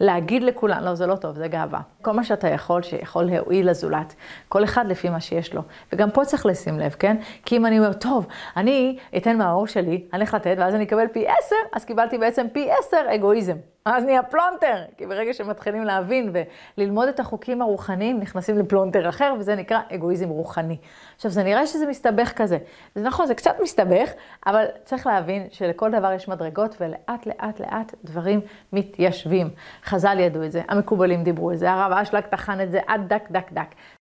ולהגיד 0.00 0.42
לכולם, 0.42 0.84
לא, 0.84 0.94
זה 0.94 1.06
לא 1.06 1.16
טוב, 1.16 1.36
זה 1.36 1.48
גאווה. 1.48 1.80
כל 2.02 2.12
מה 2.12 2.24
שאתה 2.24 2.48
יכול, 2.48 2.82
שיכול 2.82 3.24
להועיל 3.24 3.70
לזולת. 3.70 4.14
כל 4.48 4.64
אחד 4.64 4.86
לפי 4.86 5.08
מה 5.08 5.20
שיש 5.20 5.54
לו. 5.54 5.62
וגם 5.92 6.10
פה 6.10 6.24
צריך 6.24 6.46
לשים 6.46 6.78
לב, 6.78 6.96
כן? 6.98 7.16
כי 7.44 7.56
אם 7.56 7.66
אני 7.66 7.78
אומר, 7.78 7.92
טוב, 7.92 8.26
אני 8.56 8.98
אתן 9.16 9.38
מהאור 9.38 9.66
שלי, 9.66 9.96
אני 10.12 10.22
הולך 10.22 10.34
לתת, 10.34 10.54
ואז 10.58 10.74
אני 10.74 10.84
אקבל 10.84 11.06
פי 11.12 11.26
עשר, 11.28 11.56
אז 11.72 11.84
קיבלתי 11.84 12.18
בעצם 12.18 12.46
פי 12.52 12.70
עשר 12.70 13.06
אגואיזם. 13.14 13.56
אז 13.88 14.04
נהיה 14.04 14.22
פלונטר, 14.22 14.84
כי 14.96 15.06
ברגע 15.06 15.34
שמתחילים 15.34 15.84
להבין 15.84 16.32
וללמוד 16.78 17.08
את 17.08 17.20
החוקים 17.20 17.62
הרוחניים, 17.62 18.20
נכנסים 18.20 18.58
לפלונטר 18.58 19.08
אחר, 19.08 19.34
וזה 19.38 19.54
נקרא 19.54 19.80
אגואיזם 19.94 20.28
רוחני. 20.28 20.76
עכשיו, 21.16 21.30
זה 21.30 21.42
נראה 21.42 21.66
שזה 21.66 21.86
מסתבך 21.86 22.32
כזה. 22.36 22.58
זה 22.94 23.02
נכון, 23.02 23.26
זה 23.26 23.34
קצת 23.34 23.56
מסתבך, 23.62 24.10
אבל 24.46 24.64
צריך 24.84 25.06
להבין 25.06 25.46
שלכל 25.50 25.90
דבר 25.90 26.12
יש 26.12 26.28
מדרגות, 26.28 26.76
ולאט 26.80 27.26
לאט 27.26 27.60
לאט 27.60 27.94
דברים 28.04 28.40
מתיישבים. 28.72 29.50
חז"ל 29.84 30.18
ידעו 30.18 30.44
את 30.44 30.52
זה, 30.52 30.62
המקובלים 30.68 31.24
דיברו 31.24 31.52
את 31.52 31.58
זה, 31.58 31.70
הרב 31.70 31.92
אשלג 31.92 32.24
טחן 32.24 32.60
את 32.60 32.70
זה 32.70 32.80
עד 32.86 33.08
דק 33.08 33.30
דק 33.30 33.52
דק. 33.52 33.74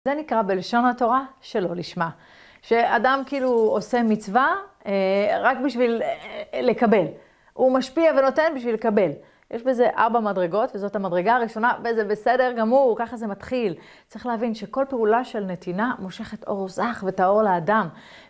זה 0.08 0.16
נקרא 0.16 0.42
בלשון 0.42 0.86
התורה 0.86 1.22
שלא 1.42 1.76
לשמה. 1.76 2.10
שאדם 2.62 3.22
כאילו 3.26 3.50
עושה 3.50 4.04
מצווה 4.04 4.56
אה, 4.86 5.38
רק 5.42 5.58
בשביל 5.66 6.02
אה, 6.54 6.62
לקבל. 6.62 7.06
הוא 7.54 7.72
משפיע 7.72 8.12
ונותן 8.18 8.54
בשביל 8.56 8.74
לקבל. 8.74 9.12
יש 9.52 9.64
בזה 9.64 9.90
ארבע 9.98 10.20
מדרגות, 10.20 10.72
וזאת 10.76 10.96
המדרגה 10.96 11.36
הראשונה, 11.36 11.74
וזה 11.84 12.04
בסדר 12.04 12.52
גמור, 12.58 12.96
ככה 13.00 13.18
זה 13.18 13.28
מתחיל. 13.28 13.76
צריך 14.08 14.26
להבין 14.26 14.56
שכל 14.56 14.86
פעולה 14.90 15.24
של 15.24 15.46
נתינה 15.46 15.96
מושכת 16.00 16.48
אור 16.48 16.70
זך 16.70 17.04
וטהור 17.08 17.44
לאדם. 17.44 17.88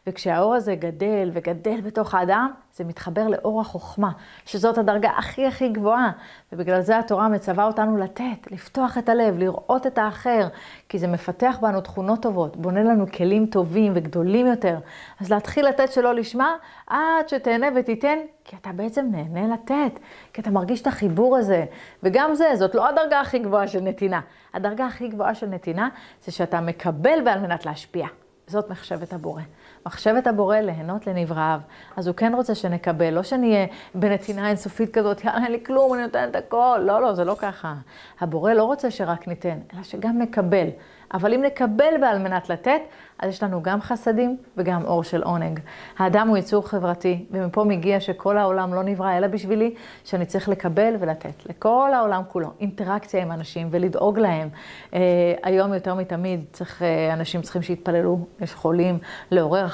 וכשהאור 0.08 0.56
הזה 0.56 0.76
גדל 0.76 1.30
וגדל 1.34 1.82
בתוך 1.82 2.16
האדם, 2.16 2.52
זה 2.76 2.84
מתחבר 2.84 3.28
לאור 3.28 3.62
החוכמה, 3.62 4.12
שזאת 4.46 4.78
הדרגה 4.78 5.10
הכי 5.18 5.48
הכי 5.48 5.70
גבוהה. 5.70 6.12
ובגלל 6.54 6.82
זה 6.82 7.00
התורה 7.00 7.30
מצווה 7.30 7.66
אותנו 7.66 7.98
לתת, 7.98 8.52
לפתוח 8.52 8.98
את 8.98 9.10
הלב, 9.10 9.38
לראות 9.38 9.88
את 9.88 9.98
האחר, 9.98 10.48
כי 10.90 11.00
זה 11.00 11.08
מפתח 11.08 11.58
בנו 11.62 11.82
תכונות 11.82 12.22
טובות, 12.22 12.58
בונה 12.58 12.84
לנו 12.84 13.06
כלים 13.12 13.46
טובים 13.46 13.92
וגדולים 13.96 14.48
יותר. 14.48 14.78
אז 15.22 15.32
להתחיל 15.32 15.68
לתת 15.68 15.92
שלא 15.92 16.16
לשמה, 16.16 16.56
עד 16.88 17.30
שתהנה 17.30 17.68
ותיתן, 17.76 18.18
כי 18.44 18.56
אתה 18.56 18.70
בעצם 18.76 19.08
נהנה 19.12 19.54
לתת, 19.54 20.00
כי 20.34 20.42
אתה 20.42 20.52
מרגיש 20.52 20.82
את 20.82 20.88
החיבור 20.88 21.38
הזה. 21.38 21.66
וגם 22.04 22.36
זה, 22.36 22.52
זאת 22.56 22.76
לא 22.76 22.90
הדרגה 22.90 23.20
הכי 23.20 23.40
גבוהה 23.40 23.68
של 23.68 23.82
נתינה. 23.82 24.22
הדרגה 24.54 24.86
הכי 24.86 25.08
גבוהה 25.08 25.36
של 25.36 25.48
נתינה 25.48 25.90
זה 26.26 26.32
שאתה 26.32 26.62
מקבל 26.62 27.20
ועל 27.26 27.40
מנת 27.40 27.66
להשפיע. 27.66 28.08
זאת 28.48 28.70
מחשבת 28.70 29.14
הבורא. 29.14 29.42
מחשבת 29.86 30.28
הבורא 30.28 30.58
ליהנות 30.58 31.08
לנבראיו. 31.08 31.60
אז 31.96 32.08
הוא 32.08 32.16
כן 32.16 32.34
רוצה 32.36 32.56
שנקבל, 32.56 33.10
לא 33.10 33.24
שנהיה 33.24 33.66
בנתינה 33.96 34.48
אינסופית 34.48 34.94
כזאת, 34.94 35.24
יאללה, 35.24 35.44
אין 35.44 35.52
לי 35.52 35.64
כלום, 35.64 35.94
אני 35.94 36.02
נותנת 36.02 36.36
הכל. 36.36 36.80
לא, 36.84 37.02
לא, 37.02 37.14
זה 37.14 37.24
לא 37.26 37.36
ככה. 37.40 37.74
הבורא 38.20 38.54
לא 38.54 38.64
רוצה 38.64 38.92
שרק 38.92 39.28
ניתן, 39.28 39.58
אלא 39.74 39.84
שגם 39.84 40.18
נקבל. 40.22 40.68
אבל 41.16 41.34
אם 41.34 41.42
נקבל 41.42 41.94
ועל 42.02 42.20
מנת 42.20 42.50
לתת, 42.50 42.82
אז 43.20 43.30
יש 43.30 43.44
לנו 43.44 43.64
גם 43.64 43.82
חסדים 43.82 44.38
וגם 44.58 44.86
אור 44.86 45.04
של 45.04 45.24
עונג. 45.24 45.60
האדם 45.98 46.28
הוא 46.28 46.38
יצור 46.38 46.68
חברתי, 46.68 47.26
ומפה 47.32 47.64
מגיע 47.64 48.00
שכל 48.00 48.38
העולם 48.38 48.74
לא 48.74 48.84
נברא 48.84 49.18
אלא 49.18 49.28
בשבילי, 49.28 49.74
שאני 50.04 50.26
צריך 50.26 50.50
לקבל 50.50 50.96
ולתת. 51.00 51.46
לכל 51.46 51.92
העולם 51.94 52.22
כולו, 52.28 52.52
אינטראקציה 52.60 53.22
עם 53.22 53.32
אנשים 53.32 53.68
ולדאוג 53.72 54.20
להם. 54.20 54.50
אה, 54.94 55.00
היום 55.44 55.74
יותר 55.74 55.94
מתמיד 55.94 56.46
צריך, 56.52 56.82
אה, 56.82 57.14
אנשים 57.14 57.42
צריכים 57.42 57.62
שיתפללו, 57.62 58.20
יש 58.42 58.54
חולים, 58.54 58.98
לעורר 59.32 59.68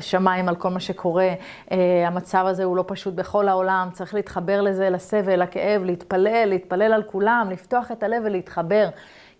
שמיים 0.00 0.48
על 0.48 0.56
כל 0.56 0.68
מה 0.68 0.80
שקורה. 0.80 1.30
אה, 1.72 2.04
המצב 2.06 2.44
הזה 2.48 2.64
הוא 2.64 2.76
לא 2.76 2.84
פשוט 2.86 3.14
בכל 3.14 3.48
העולם, 3.48 3.88
צריך 3.92 4.14
להתחבר 4.14 4.60
לזה, 4.60 4.90
לסבל, 4.90 5.42
לכאב, 5.42 5.82
להתפלל, 5.84 6.44
להתפלל 6.46 6.92
על 6.92 7.02
כולם, 7.02 7.48
לפתוח 7.50 7.92
את 7.92 8.02
הלב 8.02 8.22
ולהתחבר. 8.24 8.88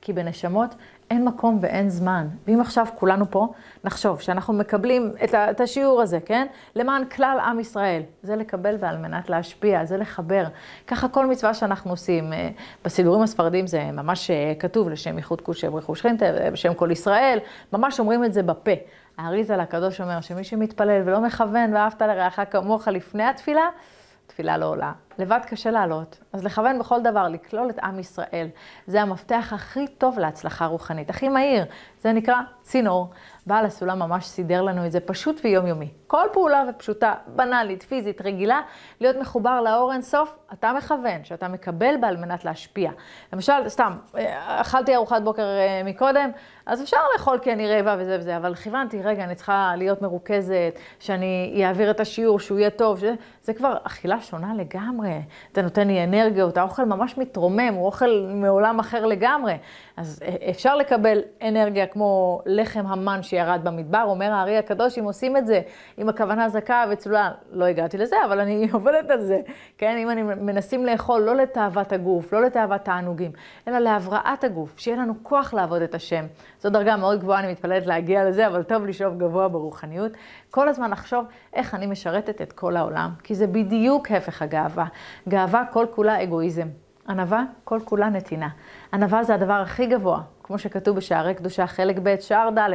כי 0.03 0.13
בנשמות 0.13 0.75
אין 1.13 1.25
מקום 1.25 1.59
ואין 1.61 1.89
זמן. 1.89 2.29
ואם 2.47 2.61
עכשיו 2.61 2.87
כולנו 2.95 3.31
פה, 3.31 3.53
נחשוב 3.85 4.21
שאנחנו 4.21 4.53
מקבלים 4.53 5.13
את 5.51 5.61
השיעור 5.61 6.03
הזה, 6.03 6.21
כן? 6.21 6.47
למען 6.77 7.05
כלל 7.05 7.39
עם 7.45 7.61
ישראל. 7.61 8.03
זה 8.23 8.37
לקבל 8.37 8.77
ועל 8.81 8.99
מנת 8.99 9.31
להשפיע, 9.31 9.85
זה 9.85 9.97
לחבר. 9.97 10.45
ככה 10.87 11.09
כל 11.09 11.27
מצווה 11.27 11.55
שאנחנו 11.55 11.91
עושים. 11.91 12.33
אה, 12.33 12.51
בסידורים 12.85 13.23
הספרדים 13.23 13.67
זה 13.67 13.91
ממש 13.93 14.31
אה, 14.31 14.53
כתוב 14.59 14.89
לשם 14.89 15.17
ייחוד 15.17 15.41
קודשי 15.41 15.69
ברכוש 15.69 16.03
חינטה, 16.03 16.27
בשם 16.53 16.75
כל 16.75 16.91
ישראל, 16.91 17.39
ממש 17.73 18.01
אומרים 18.01 18.25
את 18.25 18.33
זה 18.33 18.43
בפה. 18.43 18.73
האריזה 19.19 19.57
לקדוש 19.57 20.01
אומר 20.01 20.21
שמי 20.21 20.45
שמתפלל 20.45 21.03
ולא 21.05 21.21
מכוון 21.21 21.75
ואהבת 21.75 22.03
לרעך 22.03 22.41
כמוך 22.51 22.89
לפני 22.89 23.25
התפילה, 23.25 23.69
תפילה 24.27 24.59
לא 24.59 24.67
עולה. 24.67 24.93
לבד 25.19 25.41
קשה 25.47 25.71
לעלות, 25.71 26.19
אז 26.33 26.45
לכוון 26.45 26.79
בכל 26.79 27.03
דבר, 27.03 27.29
לכלול 27.29 27.71
את 27.71 27.79
עם 27.79 27.99
ישראל. 27.99 28.49
זה 28.87 29.03
המפתח 29.03 29.53
הכי 29.55 29.87
טוב 29.87 30.19
להצלחה 30.19 30.67
רוחנית, 30.67 31.11
הכי 31.11 31.29
מהיר. 31.29 31.65
זה 32.01 32.13
נקרא 32.13 32.37
צינור. 32.63 33.11
בעל 33.47 33.67
הסולם 33.67 33.99
ממש 33.99 34.25
סידר 34.27 34.63
לנו 34.63 34.87
את 34.87 34.93
זה 34.93 35.01
פשוט 35.01 35.41
ויומיומי. 35.45 35.89
כל 36.07 36.27
פעולה 36.33 36.65
ופשוטה, 36.69 37.15
בנאלית, 37.27 37.83
פיזית, 37.83 38.21
רגילה, 38.21 38.61
להיות 39.01 39.17
מחובר 39.17 39.61
לאור 39.61 39.93
אינסוף, 39.93 40.39
אתה 40.53 40.73
מכוון, 40.73 41.25
שאתה 41.25 41.49
מקבל 41.49 41.95
בה 42.01 42.09
על 42.09 42.17
מנת 42.17 42.45
להשפיע. 42.45 42.91
למשל, 43.33 43.69
סתם, 43.69 43.97
אכלתי 44.47 44.95
ארוחת 44.95 45.23
בוקר 45.23 45.43
אה, 45.43 45.83
מקודם, 45.85 46.31
אז 46.67 46.83
אפשר 46.83 46.97
לאכול 47.13 47.39
כי 47.39 47.53
אני 47.53 47.69
רעבה 47.69 47.97
וזה 47.99 48.17
וזה, 48.21 48.37
אבל 48.37 48.55
כיוונתי, 48.55 49.03
רגע, 49.03 49.25
אני 49.25 49.35
צריכה 49.35 49.73
להיות 49.77 50.03
מרוכזת, 50.03 50.79
שאני 51.01 51.63
אעביר 51.67 51.91
את 51.91 52.01
השיעור, 52.01 52.41
שהוא 52.41 52.59
יהיה 52.59 52.71
טוב, 52.71 52.99
שזה, 52.99 53.15
זה 53.43 53.55
כבר 53.55 53.77
אכילה 53.83 54.21
שונה 54.21 54.55
לגמרי. 54.55 55.02
זה 55.55 55.63
נותן 55.63 55.89
לי 55.89 56.05
אנרגיות, 56.05 56.57
האוכל 56.57 56.85
ממש 56.85 57.19
מתרומם, 57.19 57.75
הוא 57.75 57.87
אוכל 57.87 58.27
מעולם 58.35 58.79
אחר 58.79 59.07
לגמרי. 59.07 59.55
אז 59.97 60.21
אפשר 60.51 60.77
לקבל 60.77 61.19
אנרגיה 61.43 61.87
כמו 61.87 62.41
לחם 62.47 62.87
המן 62.87 63.23
שירד 63.23 63.61
במדבר, 63.65 64.05
אומר 64.07 64.33
הארי 64.33 64.59
הקדוש, 64.59 64.99
אם 64.99 65.05
עושים 65.05 65.37
את 65.37 65.47
זה 65.47 65.61
עם 65.97 66.09
הכוונה 66.09 66.49
זכה 66.49 66.85
וצלולה, 66.91 67.31
לא 67.53 67.65
הגעתי 67.65 67.99
לזה, 67.99 68.17
אבל 68.27 68.41
אני 68.41 68.69
עובדת 68.73 69.11
על 69.11 69.21
זה, 69.21 69.41
כן? 69.79 69.97
אם 69.97 70.11
אני 70.11 70.23
מנסים 70.23 70.87
לאכול 70.87 71.21
לא 71.23 71.37
לתאוות 71.37 71.93
הגוף, 71.93 72.33
לא 72.33 72.43
לתאוות 72.43 72.81
תענוגים, 72.81 73.31
אלא 73.69 73.79
להבראת 73.79 74.45
הגוף, 74.45 74.75
שיהיה 74.77 74.97
לנו 74.97 75.15
כוח 75.23 75.55
לעבוד 75.55 75.83
את 75.83 75.95
השם. 75.95 76.25
זו 76.61 76.71
דרגה 76.71 76.97
מאוד 76.97 77.21
גבוהה, 77.21 77.41
אני 77.41 77.53
מתפללת 77.53 77.87
להגיע 77.87 78.25
לזה, 78.25 78.47
אבל 78.47 78.63
טוב 78.63 78.87
לשאוף 78.87 79.15
גבוה 79.15 79.49
ברוחניות. 79.49 80.13
כל 80.53 80.69
הזמן 80.69 80.91
לחשוב 80.91 81.25
איך 81.53 81.75
אני 81.75 81.87
משרתת 81.87 82.43
את 82.43 82.53
כל 82.53 82.77
העולם, 82.77 83.11
כי 83.23 83.35
זה 83.35 83.47
בדיוק 83.47 84.11
הפך 84.11 84.43
הגאווה. 84.43 84.87
גאווה 85.29 85.65
כל 85.73 85.87
כולה 85.95 86.23
אגואיזם. 86.23 86.69
ענווה, 87.09 87.45
כל 87.65 87.81
כולה 87.85 88.09
נתינה. 88.09 88.49
ענווה 88.93 89.25
זה 89.25 89.35
הדבר 89.35 89.53
הכי 89.53 89.87
גבוה, 89.87 90.21
כמו 90.43 90.59
שכתוב 90.59 90.97
בשערי 90.97 91.35
קדושה, 91.35 91.67
חלק 91.67 91.97
ב', 92.03 92.17
שער 92.21 92.49
ד'. 92.51 92.71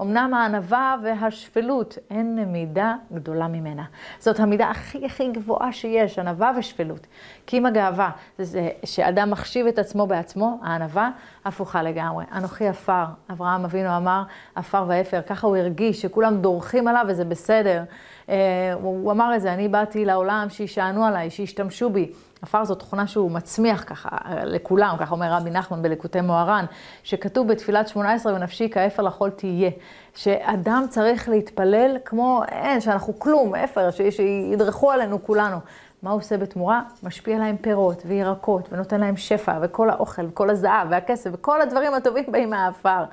אמנם 0.00 0.34
הענווה 0.34 0.96
והשפלות, 1.02 1.98
אין 2.10 2.44
מידה 2.44 2.94
גדולה 3.12 3.48
ממנה. 3.48 3.84
זאת 4.18 4.40
המידה 4.40 4.70
הכי 4.70 5.06
הכי 5.06 5.28
גבוהה 5.28 5.72
שיש, 5.72 6.18
ענווה 6.18 6.52
ושפלות. 6.58 7.06
כי 7.46 7.58
אם 7.58 7.66
הגאווה 7.66 8.10
זה 8.38 8.68
שאדם 8.84 9.30
מחשיב 9.30 9.66
את 9.66 9.78
עצמו 9.78 10.06
בעצמו, 10.06 10.60
הענווה 10.62 11.10
הפוכה 11.44 11.82
לגמרי. 11.82 12.24
אנוכי 12.32 12.68
עפר, 12.68 13.04
אברהם 13.30 13.64
אבינו 13.64 13.96
אמר, 13.96 14.22
עפר 14.54 14.84
ואפר, 14.88 15.22
ככה 15.22 15.46
הוא 15.46 15.56
הרגיש, 15.56 16.02
שכולם 16.02 16.40
דורכים 16.40 16.88
עליו 16.88 17.04
וזה 17.08 17.24
בסדר. 17.24 17.82
אה, 18.28 18.72
הוא 18.82 19.12
אמר 19.12 19.36
את 19.36 19.40
זה, 19.40 19.54
אני 19.54 19.68
באתי 19.68 20.04
לעולם 20.04 20.46
שישענו 20.50 21.04
עליי, 21.04 21.30
שישתמשו 21.30 21.90
בי. 21.90 22.12
עפר 22.42 22.64
זו 22.64 22.74
תכונה 22.74 23.06
שהוא 23.06 23.30
מצמיח 23.30 23.84
ככה 23.86 24.08
לכולם, 24.44 24.96
ככה 24.98 25.14
אומר 25.14 25.32
רבי 25.32 25.50
נחמן 25.50 25.82
בלקוטי 25.82 26.20
מוהר"ן, 26.20 26.64
שכתוב 27.02 27.48
בתפילת 27.48 27.88
שמונה 27.88 28.12
עשרה 28.12 28.34
ונפשי 28.34 28.70
כאפר 28.70 29.02
לכל 29.02 29.30
תהיה. 29.30 29.70
שאדם 30.14 30.84
צריך 30.88 31.28
להתפלל 31.28 31.96
כמו 32.04 32.42
אין, 32.48 32.80
שאנחנו 32.80 33.18
כלום, 33.18 33.54
אפר, 33.54 33.88
שידרכו 34.10 34.90
עלינו 34.90 35.24
כולנו. 35.24 35.56
מה 36.02 36.10
הוא 36.10 36.18
עושה 36.18 36.38
בתמורה? 36.38 36.82
משפיע 37.02 37.38
להם 37.38 37.56
פירות 37.56 38.02
וירקות, 38.06 38.68
ונותן 38.72 39.00
להם 39.00 39.16
שפע, 39.16 39.58
וכל 39.62 39.90
האוכל, 39.90 40.26
וכל 40.26 40.50
הזהב, 40.50 40.88
והכסף, 40.90 41.30
וכל 41.32 41.62
הדברים 41.62 41.94
הטובים 41.94 42.24
באים 42.28 42.50
מהעפר. 42.50 43.04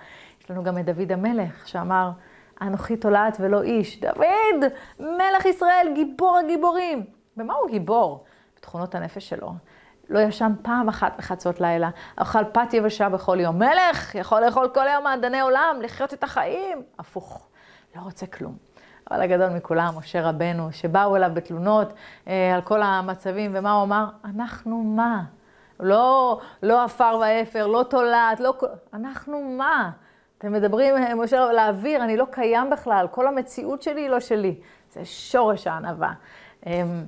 יש 0.43 0.51
לנו 0.51 0.63
גם 0.63 0.77
את 0.77 0.85
דוד 0.85 1.11
המלך, 1.11 1.67
שאמר, 1.67 2.09
אנוכי 2.61 2.97
תולעת 2.97 3.37
ולא 3.39 3.61
איש. 3.61 3.99
דוד, 3.99 4.71
מלך 4.99 5.45
ישראל, 5.45 5.87
גיבור 5.95 6.37
הגיבורים. 6.37 7.03
במה 7.37 7.53
הוא 7.53 7.69
גיבור? 7.69 8.23
בתכונות 8.57 8.95
הנפש 8.95 9.29
שלו. 9.29 9.53
לא 10.09 10.19
ישן 10.19 10.51
פעם 10.61 10.89
אחת 10.89 11.17
בחצות 11.17 11.61
לילה, 11.61 11.89
אכל 12.15 12.43
פת 12.51 12.73
יבשה 12.73 13.09
בכל 13.09 13.39
יום. 13.39 13.59
מלך, 13.59 14.15
יכול 14.15 14.45
לאכול 14.45 14.69
כל 14.73 14.87
היום 14.87 15.03
מעדני 15.03 15.39
עולם, 15.39 15.79
לחיות 15.81 16.13
את 16.13 16.23
החיים. 16.23 16.83
הפוך, 16.99 17.47
לא 17.95 18.01
רוצה 18.01 18.25
כלום. 18.25 18.57
אבל 19.11 19.21
הגדול 19.21 19.49
מכולם, 19.49 19.97
משה 19.97 20.29
רבנו, 20.29 20.71
שבאו 20.71 21.15
אליו 21.15 21.31
בתלונות 21.33 21.93
אה, 22.27 22.55
על 22.55 22.61
כל 22.61 22.81
המצבים, 22.81 23.51
ומה 23.53 23.71
הוא 23.71 23.83
אמר? 23.83 24.05
אנחנו 24.25 24.83
מה? 24.83 25.23
לא, 25.79 26.39
לא 26.63 26.83
עפר 26.83 27.19
ואפר, 27.21 27.67
לא 27.67 27.85
תולעת, 27.89 28.39
לא... 28.39 28.53
אנחנו 28.93 29.55
מה? 29.57 29.91
אתם 30.37 30.51
מדברים, 30.51 30.95
אה, 30.95 31.15
משה, 31.15 31.51
לאוויר, 31.53 32.03
אני 32.03 32.17
לא 32.17 32.25
קיים 32.31 32.69
בכלל, 32.69 33.07
כל 33.11 33.27
המציאות 33.27 33.81
שלי 33.81 34.01
היא 34.01 34.09
לא 34.09 34.19
שלי. 34.19 34.55
זה 34.91 35.05
שורש 35.05 35.67
הענווה. 35.67 36.13
אמ, 36.65 37.03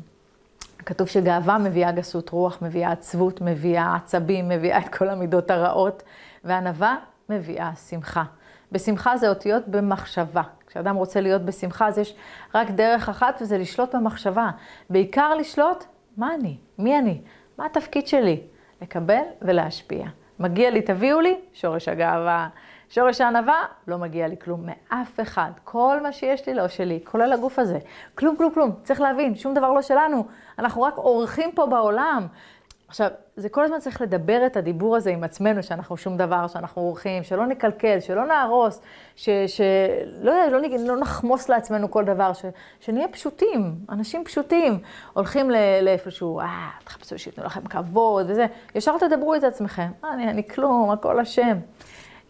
כתוב 0.86 1.08
שגאווה 1.08 1.58
מביאה 1.58 1.92
גסות 1.92 2.30
רוח, 2.30 2.62
מביאה 2.62 2.92
עצבות, 2.92 3.42
מביאה 3.42 3.96
עצבים, 3.96 4.50
מביאה 4.50 4.78
את 4.78 4.96
כל 4.96 5.10
המידות 5.10 5.52
הרעות, 5.52 6.04
וענווה 6.44 6.96
מביאה 7.30 7.76
שמחה. 7.76 8.24
בשמחה 8.72 9.18
זה 9.18 9.30
אותיות 9.30 9.68
במחשבה. 9.68 10.42
כשאדם 10.68 10.96
רוצה 10.96 11.22
להיות 11.22 11.46
בשמחה, 11.46 11.88
אז 11.88 11.98
יש 11.98 12.16
רק 12.56 12.70
דרך 12.70 13.10
אחת, 13.10 13.42
וזה 13.42 13.58
לשלוט 13.58 13.96
במחשבה. 13.96 14.50
בעיקר 14.90 15.36
לשלוט, 15.36 15.84
מה 16.18 16.36
אני? 16.36 16.58
מי 16.78 17.00
אני? 17.00 17.22
מה 17.58 17.66
התפקיד 17.66 18.08
שלי? 18.08 18.42
לקבל 18.82 19.22
ולהשפיע. 19.42 20.06
מגיע 20.40 20.70
לי, 20.70 20.82
תביאו 20.82 21.20
לי, 21.20 21.40
שורש 21.54 21.88
הגאווה. 21.88 22.48
שורש 22.90 23.22
הענווה, 23.22 23.66
לא 23.88 23.98
מגיע 23.98 24.28
לי 24.28 24.36
כלום 24.38 24.66
מאף 24.66 25.20
אחד. 25.20 25.52
כל 25.64 26.00
מה 26.04 26.12
שיש 26.12 26.48
לי 26.48 26.54
לא 26.54 26.68
שלי, 26.68 27.00
כולל 27.04 27.34
הגוף 27.34 27.60
הזה. 27.60 27.80
כלום, 28.16 28.36
כלום, 28.38 28.54
כלום. 28.54 28.72
צריך 28.84 29.02
להבין, 29.02 29.36
שום 29.36 29.54
דבר 29.54 29.72
לא 29.72 29.82
שלנו. 29.82 30.26
אנחנו 30.60 30.82
רק 30.82 30.98
אורחים 30.98 31.52
פה 31.52 31.66
בעולם. 31.66 32.28
עכשיו, 32.88 33.08
זה 33.36 33.50
כל 33.50 33.64
הזמן 33.64 33.80
צריך 33.80 34.02
לדבר 34.02 34.46
את 34.46 34.58
הדיבור 34.58 34.96
הזה 34.96 35.10
עם 35.10 35.24
עצמנו, 35.24 35.64
שאנחנו 35.64 35.98
שום 35.98 36.18
דבר, 36.18 36.48
שאנחנו 36.48 36.82
אורחים, 36.82 37.24
שלא 37.24 37.46
נקלקל, 37.46 38.00
שלא 38.00 38.26
נהרוס, 38.26 38.82
שלא 39.16 39.34
לא, 40.22 40.48
לא, 40.52 40.60
לא 40.80 41.00
נחמוס 41.00 41.50
לעצמנו 41.50 41.92
כל 41.92 42.06
דבר, 42.06 42.34
ש, 42.34 42.46
שנהיה 42.80 43.08
פשוטים, 43.08 43.76
אנשים 43.90 44.24
פשוטים. 44.24 44.80
הולכים 45.14 45.52
לאיפשהו, 45.82 46.40
אה, 46.40 46.70
תחפשו 46.84 47.20
שייתנו 47.20 47.46
לכם 47.46 47.62
כבוד 47.62 48.26
וזה, 48.30 48.46
ישר 48.76 48.98
תדברו 48.98 49.36
את 49.36 49.44
עצמכם, 49.44 49.92
אני, 50.14 50.30
אני 50.30 50.48
כלום, 50.48 50.92
הכל 50.92 51.20
השם. 51.20 51.58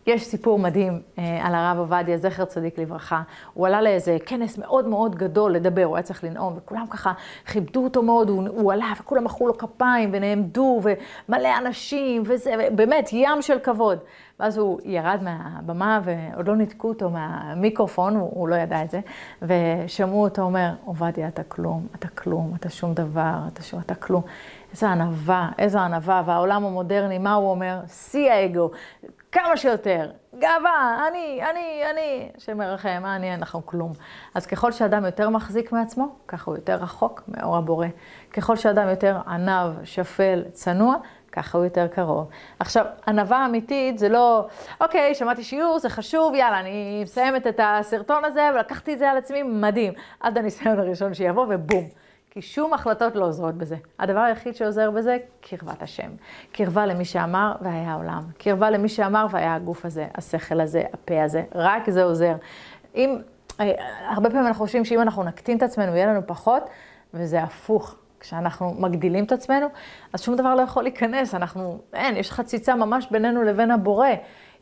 יש 0.09 0.23
סיפור 0.23 0.59
מדהים 0.59 1.01
אה, 1.19 1.47
על 1.47 1.55
הרב 1.55 1.77
עובדיה, 1.79 2.17
זכר 2.17 2.45
צדיק 2.45 2.79
לברכה. 2.79 3.21
הוא 3.53 3.67
עלה 3.67 3.81
לאיזה 3.81 4.17
כנס 4.25 4.57
מאוד 4.57 4.87
מאוד 4.87 5.15
גדול 5.15 5.53
לדבר, 5.53 5.83
הוא 5.83 5.95
היה 5.95 6.03
צריך 6.03 6.23
לנאום, 6.23 6.53
וכולם 6.57 6.85
ככה 6.89 7.13
כיבדו 7.45 7.83
אותו 7.83 8.03
מאוד, 8.03 8.29
הוא, 8.29 8.47
הוא 8.47 8.73
עלה 8.73 8.93
וכולם 8.99 9.23
מחאו 9.23 9.47
לו 9.47 9.57
כפיים 9.57 10.09
ונעמדו, 10.13 10.81
ומלא 10.83 11.49
אנשים, 11.57 12.23
וזה, 12.25 12.53
באמת, 12.75 13.09
ים 13.11 13.41
של 13.41 13.59
כבוד. 13.59 13.99
ואז 14.39 14.57
הוא 14.57 14.79
ירד 14.83 15.19
מהבמה 15.23 15.99
ועוד 16.03 16.47
לא 16.47 16.55
ניתקו 16.55 16.87
אותו 16.87 17.09
מהמיקרופון, 17.09 18.15
הוא, 18.15 18.29
הוא 18.33 18.47
לא 18.47 18.55
ידע 18.55 18.83
את 18.83 18.91
זה, 18.91 18.99
ושמעו 19.41 20.23
אותו 20.23 20.41
אומר, 20.41 20.69
עובדיה, 20.85 21.27
אתה 21.27 21.43
כלום, 21.43 21.87
אתה 21.95 22.07
כלום, 22.07 22.53
אתה 22.55 22.69
שום 22.69 22.93
דבר, 22.93 23.35
אתה 23.53 23.63
שום, 23.63 23.79
אתה 23.79 23.95
כלום. 23.95 24.21
איזה 24.71 24.89
ענווה, 24.89 25.49
איזו 25.57 25.79
ענווה, 25.79 26.23
והעולם 26.25 26.65
המודרני, 26.65 27.17
מה 27.17 27.33
הוא 27.33 27.49
אומר? 27.49 27.79
שיא 27.87 28.31
האגו, 28.31 28.71
כמה 29.31 29.57
שיותר, 29.57 30.11
גאווה, 30.39 31.07
אני, 31.07 31.41
אני, 31.51 31.81
אני, 31.91 32.29
שמרחם, 32.37 33.03
אני, 33.05 33.33
אנחנו 33.33 33.65
כלום. 33.65 33.93
אז 34.35 34.45
ככל 34.45 34.71
שאדם 34.71 35.05
יותר 35.05 35.29
מחזיק 35.29 35.71
מעצמו, 35.71 36.15
ככה 36.27 36.51
הוא 36.51 36.57
יותר 36.57 36.75
רחוק 36.75 37.23
מאור 37.27 37.57
הבורא. 37.57 37.87
ככל 38.33 38.55
שאדם 38.55 38.89
יותר 38.89 39.17
ענב, 39.27 39.83
שפל, 39.83 40.43
צנוע, 40.51 40.95
ככה 41.31 41.57
הוא 41.57 41.65
יותר 41.65 41.87
קרוב. 41.87 42.29
עכשיו, 42.59 42.85
ענווה 43.07 43.45
אמיתית 43.45 43.97
זה 43.97 44.09
לא, 44.09 44.47
אוקיי, 44.81 45.15
שמעתי 45.15 45.43
שיעור, 45.43 45.79
זה 45.79 45.89
חשוב, 45.89 46.33
יאללה, 46.35 46.59
אני 46.59 47.01
מסיימת 47.03 47.47
את 47.47 47.59
הסרטון 47.63 48.25
הזה 48.25 48.49
ולקחתי 48.55 48.93
את 48.93 48.99
זה 48.99 49.09
על 49.09 49.17
עצמי, 49.17 49.43
מדהים. 49.43 49.93
עד 50.19 50.37
הניסיון 50.37 50.79
הראשון 50.79 51.13
שיבוא 51.13 51.45
ובום. 51.49 51.89
כי 52.39 52.43
שום 52.43 52.73
החלטות 52.73 53.15
לא 53.15 53.25
עוזרות 53.25 53.55
בזה. 53.55 53.75
הדבר 53.99 54.19
היחיד 54.19 54.55
שעוזר 54.55 54.91
בזה, 54.91 55.17
קרבת 55.41 55.81
השם. 55.81 56.09
קרבה 56.51 56.85
למי 56.85 57.05
שאמר 57.05 57.55
והיה 57.61 57.91
העולם. 57.91 58.23
קרבה 58.37 58.69
למי 58.69 58.89
שאמר 58.89 59.27
והיה 59.31 59.55
הגוף 59.55 59.85
הזה, 59.85 60.07
השכל 60.15 60.61
הזה, 60.61 60.83
הפה 60.93 61.23
הזה. 61.23 61.43
רק 61.55 61.89
זה 61.89 62.03
עוזר. 62.03 62.35
אם, 62.95 63.17
אה, 63.59 63.71
הרבה 64.09 64.29
פעמים 64.29 64.47
אנחנו 64.47 64.65
חושבים 64.65 64.85
שאם 64.85 65.01
אנחנו 65.01 65.23
נקטין 65.23 65.57
את 65.57 65.63
עצמנו, 65.63 65.95
יהיה 65.95 66.07
לנו 66.07 66.21
פחות, 66.27 66.69
וזה 67.13 67.43
הפוך. 67.43 67.95
כשאנחנו 68.19 68.73
מגדילים 68.73 69.23
את 69.23 69.31
עצמנו, 69.31 69.67
אז 70.13 70.21
שום 70.21 70.35
דבר 70.35 70.55
לא 70.55 70.61
יכול 70.61 70.83
להיכנס. 70.83 71.35
אנחנו, 71.35 71.79
אין, 71.93 72.17
יש 72.17 72.31
חציצה 72.31 72.75
ממש 72.75 73.07
בינינו 73.11 73.43
לבין 73.43 73.71
הבורא. 73.71 74.07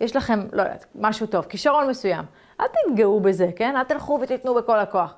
יש 0.01 0.15
לכם, 0.15 0.39
לא 0.53 0.61
יודעת, 0.61 0.85
משהו 0.95 1.27
טוב, 1.27 1.45
כישרון 1.45 1.89
מסוים. 1.89 2.25
אל 2.61 2.65
תתגאו 2.67 3.19
בזה, 3.19 3.49
כן? 3.55 3.75
אל 3.77 3.83
תלכו 3.83 4.19
ותיתנו 4.21 4.55
בכל 4.55 4.79
הכוח. 4.79 5.15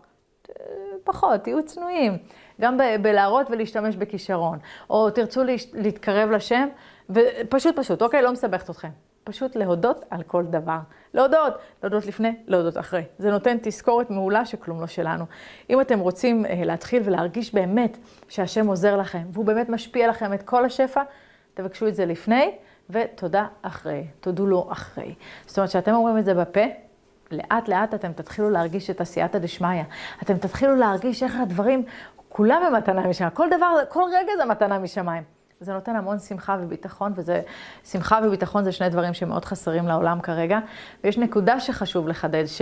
פחות, 1.04 1.44
תהיו 1.44 1.66
צנועים. 1.66 2.18
גם 2.60 2.78
בלהראות 3.02 3.48
ולהשתמש 3.52 3.96
בכישרון. 3.96 4.60
או 4.90 5.10
תרצו 5.10 5.42
להתקרב 5.74 6.32
לשם, 6.32 6.68
ופשוט 7.10 7.80
פשוט, 7.80 8.02
אוקיי, 8.02 8.22
לא 8.22 8.32
מסבכת 8.32 8.70
אתכם. 8.70 8.90
פשוט 9.24 9.56
להודות 9.56 10.06
על 10.10 10.24
כל 10.24 10.46
דבר. 10.46 10.78
להודות, 11.14 11.54
להודות 11.84 12.06
לפני, 12.06 12.36
להודות 12.48 12.78
אחרי. 12.78 13.04
זה 13.18 13.32
נותן 13.32 13.58
תזכורת 13.62 14.10
מעולה 14.10 14.46
שכלום 14.46 14.82
לא 14.82 14.88
שלנו. 14.88 15.26
אם 15.70 15.82
אתם 15.82 16.00
רוצים 16.00 16.46
אה, 16.46 16.62
להתחיל 16.66 17.02
ולהרגיש 17.06 17.54
באמת 17.54 17.98
שהשם 18.30 18.68
עוזר 18.68 18.98
לכם, 18.98 19.24
והוא 19.34 19.46
באמת 19.46 19.70
משפיע 19.70 20.08
לכם 20.08 20.34
את 20.34 20.44
כל 20.44 20.66
השפע, 20.66 21.02
תבקשו 21.54 21.88
את 21.88 21.96
זה 21.96 22.06
לפני, 22.06 22.52
ותודה 22.90 23.48
אחרי. 23.62 24.08
תודו 24.20 24.46
לו 24.46 24.68
אחרי. 24.72 25.16
זאת 25.46 25.58
אומרת, 25.58 25.72
שאתם 25.72 25.94
אומרים 25.94 26.18
את 26.18 26.26
זה 26.26 26.34
בפה, 26.34 26.64
לאט 27.32 27.68
לאט 27.68 27.94
אתם 27.94 28.12
תתחילו 28.14 28.50
להרגיש 28.50 28.90
את 28.90 29.02
עשייתא 29.02 29.38
דשמיא. 29.38 29.84
אתם 30.24 30.38
תתחילו 30.38 30.76
להרגיש 30.76 31.24
איך 31.24 31.36
הדברים, 31.36 31.84
כולם 32.40 32.64
הם 32.68 32.76
מתנה 32.76 33.08
משמיים. 33.08 33.32
כל 33.34 33.48
דבר, 33.58 33.68
כל 33.90 34.04
רגע 34.14 34.32
זה 34.38 34.46
מתנה 34.46 34.80
משמיים. 34.80 35.24
זה 35.60 35.74
נותן 35.74 35.96
המון 35.96 36.20
שמחה 36.20 36.58
וביטחון, 36.60 37.14
וזה, 37.16 37.42
שמחה 37.86 38.20
וביטחון 38.24 38.64
זה 38.64 38.72
שני 38.72 38.90
דברים 38.90 39.14
שמאוד 39.14 39.46
חסרים 39.46 39.88
לעולם 39.88 40.22
כרגע. 40.22 40.60
ויש 41.04 41.18
נקודה 41.18 41.60
שחשוב 41.60 42.08
לחדד, 42.08 42.46
ש... 42.46 42.62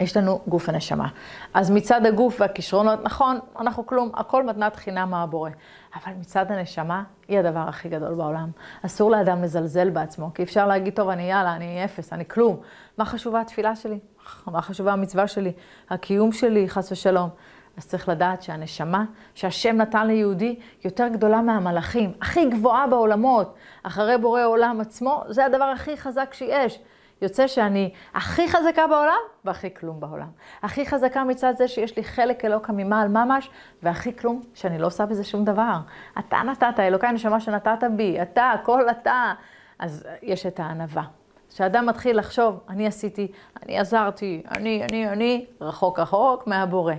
יש 0.00 0.16
לנו 0.16 0.40
גוף 0.48 0.68
ונשמה. 0.68 1.08
אז 1.54 1.70
מצד 1.70 2.06
הגוף 2.06 2.40
והכישרונות, 2.40 3.04
נכון, 3.04 3.38
אנחנו 3.60 3.86
כלום, 3.86 4.10
הכל 4.14 4.46
מתנת 4.46 4.76
חינם 4.76 5.10
מהבורא. 5.10 5.50
אבל 5.94 6.12
מצד 6.20 6.52
הנשמה, 6.52 7.02
היא 7.28 7.38
הדבר 7.38 7.64
הכי 7.68 7.88
גדול 7.88 8.14
בעולם. 8.14 8.50
אסור 8.86 9.10
לאדם 9.10 9.42
לזלזל 9.42 9.90
בעצמו, 9.90 10.30
כי 10.34 10.42
אפשר 10.42 10.66
להגיד, 10.66 10.94
טוב, 10.94 11.08
אני 11.08 11.30
יאללה, 11.30 11.56
אני 11.56 11.84
אפס, 11.84 12.12
אני 12.12 12.28
כלום. 12.28 12.60
מה 12.98 13.04
חשובה 13.04 13.40
התפילה 13.40 13.76
שלי? 13.76 13.98
מה 14.46 14.62
חשובה 14.62 14.92
המצווה 14.92 15.28
שלי? 15.28 15.52
הקיום 15.90 16.32
שלי, 16.32 16.68
חס 16.68 16.92
ושלום. 16.92 17.28
אז 17.76 17.86
צריך 17.86 18.08
לדעת 18.08 18.42
שהנשמה 18.42 19.04
שהשם 19.34 19.76
נתן 19.76 20.06
ליהודי 20.06 20.58
יותר 20.84 21.08
גדולה 21.08 21.42
מהמלאכים, 21.42 22.12
הכי 22.20 22.50
גבוהה 22.50 22.86
בעולמות, 22.86 23.54
אחרי 23.82 24.18
בורא 24.18 24.44
עולם 24.44 24.80
עצמו, 24.80 25.22
זה 25.28 25.44
הדבר 25.44 25.64
הכי 25.64 25.96
חזק 25.96 26.34
שיש. 26.34 26.78
יוצא 27.22 27.46
שאני 27.46 27.90
הכי 28.14 28.48
חזקה 28.48 28.86
בעולם 28.86 29.20
והכי 29.44 29.74
כלום 29.74 30.00
בעולם. 30.00 30.28
הכי 30.62 30.86
חזקה 30.86 31.24
מצד 31.24 31.52
זה 31.56 31.68
שיש 31.68 31.96
לי 31.96 32.04
חלק 32.04 32.44
אלוקא 32.44 32.72
ממעל 32.72 33.08
ממש, 33.08 33.50
והכי 33.82 34.16
כלום 34.16 34.42
שאני 34.54 34.78
לא 34.78 34.86
עושה 34.86 35.06
בזה 35.06 35.24
שום 35.24 35.44
דבר. 35.44 35.76
אתה 36.18 36.36
נתת, 36.36 36.80
אלוקי 36.80 37.06
הנשמה 37.06 37.40
שנתת 37.40 37.84
בי, 37.96 38.22
אתה, 38.22 38.50
הכל 38.50 38.90
אתה. 38.90 39.32
אז 39.78 40.06
יש 40.22 40.46
את 40.46 40.60
הענווה. 40.60 41.02
כשאדם 41.50 41.86
מתחיל 41.86 42.18
לחשוב, 42.18 42.60
אני 42.68 42.86
עשיתי, 42.86 43.32
אני 43.62 43.78
עזרתי, 43.78 44.42
אני, 44.50 44.82
אני, 44.90 45.08
אני, 45.08 45.46
רחוק 45.60 45.98
רחוק 45.98 46.46
מהבורא. 46.46 46.94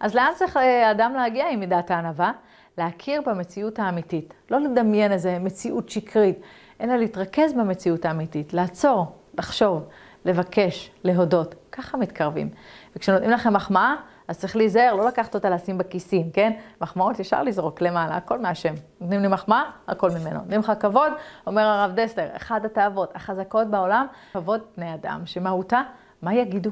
אז 0.00 0.14
לאן 0.14 0.32
צריך 0.34 0.56
אה, 0.56 0.90
אדם 0.90 1.14
להגיע 1.14 1.48
עם 1.48 1.60
מידת 1.60 1.90
הענווה? 1.90 2.32
להכיר 2.78 3.22
במציאות 3.26 3.78
האמיתית. 3.78 4.34
לא 4.50 4.60
לדמיין 4.60 5.12
איזה 5.12 5.38
מציאות 5.38 5.88
שקרית, 5.88 6.40
אלא 6.80 6.96
להתרכז 6.96 7.52
במציאות 7.52 8.04
האמיתית, 8.04 8.52
לעצור, 8.52 9.06
לחשוב, 9.38 9.88
לבקש, 10.24 10.90
להודות. 11.04 11.54
ככה 11.72 11.96
מתקרבים. 11.96 12.48
וכשנותנים 12.96 13.30
לכם 13.30 13.52
מחמאה, 13.52 13.94
אז 14.28 14.38
צריך 14.38 14.56
להיזהר, 14.56 14.94
לא 14.94 15.06
לקחת 15.06 15.34
אותה 15.34 15.50
לשים 15.50 15.78
בכיסים, 15.78 16.30
כן? 16.30 16.52
מחמאות 16.80 17.20
ישר 17.20 17.42
לזרוק 17.42 17.80
למעלה, 17.80 18.16
הכל 18.16 18.38
מהשם. 18.38 18.74
נותנים 19.00 19.20
לי 19.20 19.28
מחמאה, 19.28 19.62
הכל 19.88 20.10
ממנו. 20.10 20.38
נותנים 20.38 20.60
לך 20.60 20.72
כבוד, 20.80 21.12
אומר 21.46 21.62
הרב 21.62 21.92
דסטר, 21.94 22.26
אחד 22.36 22.64
התאוות 22.64 23.16
החזקות 23.16 23.66
בעולם, 23.66 24.06
כבוד 24.32 24.60
בני 24.76 24.94
אדם, 24.94 25.20
שמהותה, 25.24 25.82
מה 26.22 26.34
יגידו? 26.34 26.70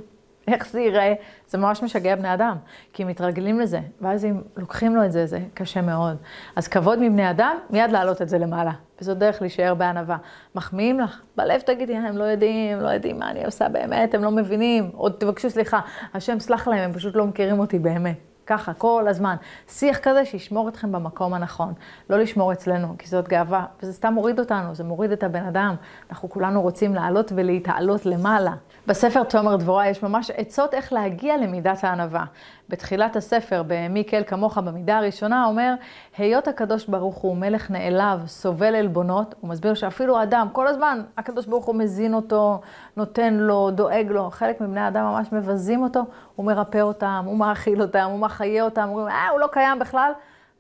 איך 0.53 0.69
זה 0.69 0.81
ייראה? 0.81 1.15
זה 1.49 1.59
ממש 1.59 1.83
משגע 1.83 2.15
בני 2.15 2.35
אדם, 2.35 2.57
כי 2.93 3.03
הם 3.03 3.09
מתרגלים 3.09 3.61
לזה, 3.61 3.81
ואז 4.01 4.25
אם 4.25 4.41
לוקחים 4.57 4.97
לו 4.97 5.05
את 5.05 5.13
זה, 5.13 5.27
זה 5.27 5.39
קשה 5.55 5.81
מאוד. 5.81 6.17
אז 6.57 6.69
כבוד 6.69 6.99
מבני 6.99 7.31
אדם, 7.31 7.57
מיד 7.71 7.91
להעלות 7.91 8.23
את 8.23 8.29
זה 8.29 8.39
למעלה. 8.39 8.73
וזו 9.01 9.15
דרך 9.15 9.41
להישאר 9.41 9.75
בענווה. 9.75 10.17
מחמיאים 10.55 11.01
לך, 11.01 11.21
בלב 11.37 11.61
תגידי, 11.61 11.97
הם 11.97 12.17
לא 12.17 12.25
יודעים, 12.25 12.81
לא 12.81 12.89
יודעים 12.89 13.19
מה 13.19 13.31
אני 13.31 13.45
עושה 13.45 13.69
באמת, 13.69 14.15
הם 14.15 14.25
לא 14.25 14.31
מבינים, 14.31 14.91
עוד 14.95 15.13
תבקשו 15.19 15.51
סליחה, 15.51 15.81
השם 16.15 16.41
סלח 16.41 16.69
להם, 16.69 16.79
הם 16.79 16.93
פשוט 16.93 17.17
לא 17.17 17.27
מכירים 17.27 17.59
אותי 17.59 17.79
באמת. 17.79 18.19
ככה, 18.49 18.75
כל 18.75 19.05
הזמן. 19.09 19.37
שיח 19.69 19.99
כזה 19.99 20.25
שישמור 20.25 20.69
אתכם 20.69 20.93
במקום 20.93 21.35
הנכון. 21.35 21.73
לא 22.11 22.19
לשמור 22.19 22.53
אצלנו, 22.53 22.95
כי 22.99 23.09
זאת 23.09 23.29
גאווה, 23.29 23.67
וזה 23.83 23.93
סתם 23.93 24.13
מוריד 24.13 24.39
אותנו, 24.39 24.75
זה 24.75 24.85
מוריד 24.85 25.13
את 25.13 25.23
הבן 25.23 25.45
אדם. 25.45 25.75
אנחנו 26.11 26.31
כולנו 26.31 26.63
רוצים 26.63 26.95
לעלות 26.95 27.33
ולהתעלות 27.35 28.07
למעלה. 28.07 28.53
בספר 28.89 29.25
תומר 29.25 29.57
דבורה 29.57 29.89
יש 29.89 30.03
ממש 30.03 30.31
עצות 30.31 30.75
איך 30.75 30.93
להגיע 30.93 31.37
למידת 31.37 31.85
הענווה. 31.85 32.25
בתחילת 32.69 33.17
הספר, 33.17 33.63
במי 33.67 34.05
כל 34.11 34.25
כמוך 34.25 34.59
במידה 34.59 34.99
הראשונה, 34.99 35.47
אומר, 35.47 35.75
היות 36.17 36.49
הקדוש 36.49 36.87
ברוך 36.87 37.17
הוא 37.17 37.37
מלך 37.37 37.71
נעלב, 37.71 38.27
סובל 38.27 38.75
עלבונות, 38.75 39.35
הוא 39.41 39.51
מסביר 39.51 39.75
שאפילו 39.75 40.19
האדם, 40.19 40.49
כל 40.53 40.67
הזמן 40.67 41.03
הקדוש 41.19 41.47
ברוך 41.47 41.65
הוא 41.67 41.75
מזין 41.75 42.15
אותו, 42.15 42.61
נותן 42.97 43.35
לו, 43.35 43.71
דואג 43.71 44.07
לו. 44.11 44.31
חלק 44.31 44.61
מבני 44.61 44.81
האדם 44.81 45.05
ממש 45.05 45.33
מבזים 45.33 45.83
אותו, 45.83 46.01
הוא 46.37 46.47
מרפא 46.47 46.81
אותם, 46.81 47.23
הוא 47.27 47.39
מאכיל 47.39 47.83
אותם, 47.83 48.09
הוא 48.11 48.19
מחיה 48.19 48.65
אותם, 48.65 48.89
אומרים, 48.89 49.09
אה, 49.09 49.29
הוא 49.29 49.41
לא 49.41 49.47
קיים 49.53 49.79
בכלל. 49.79 50.13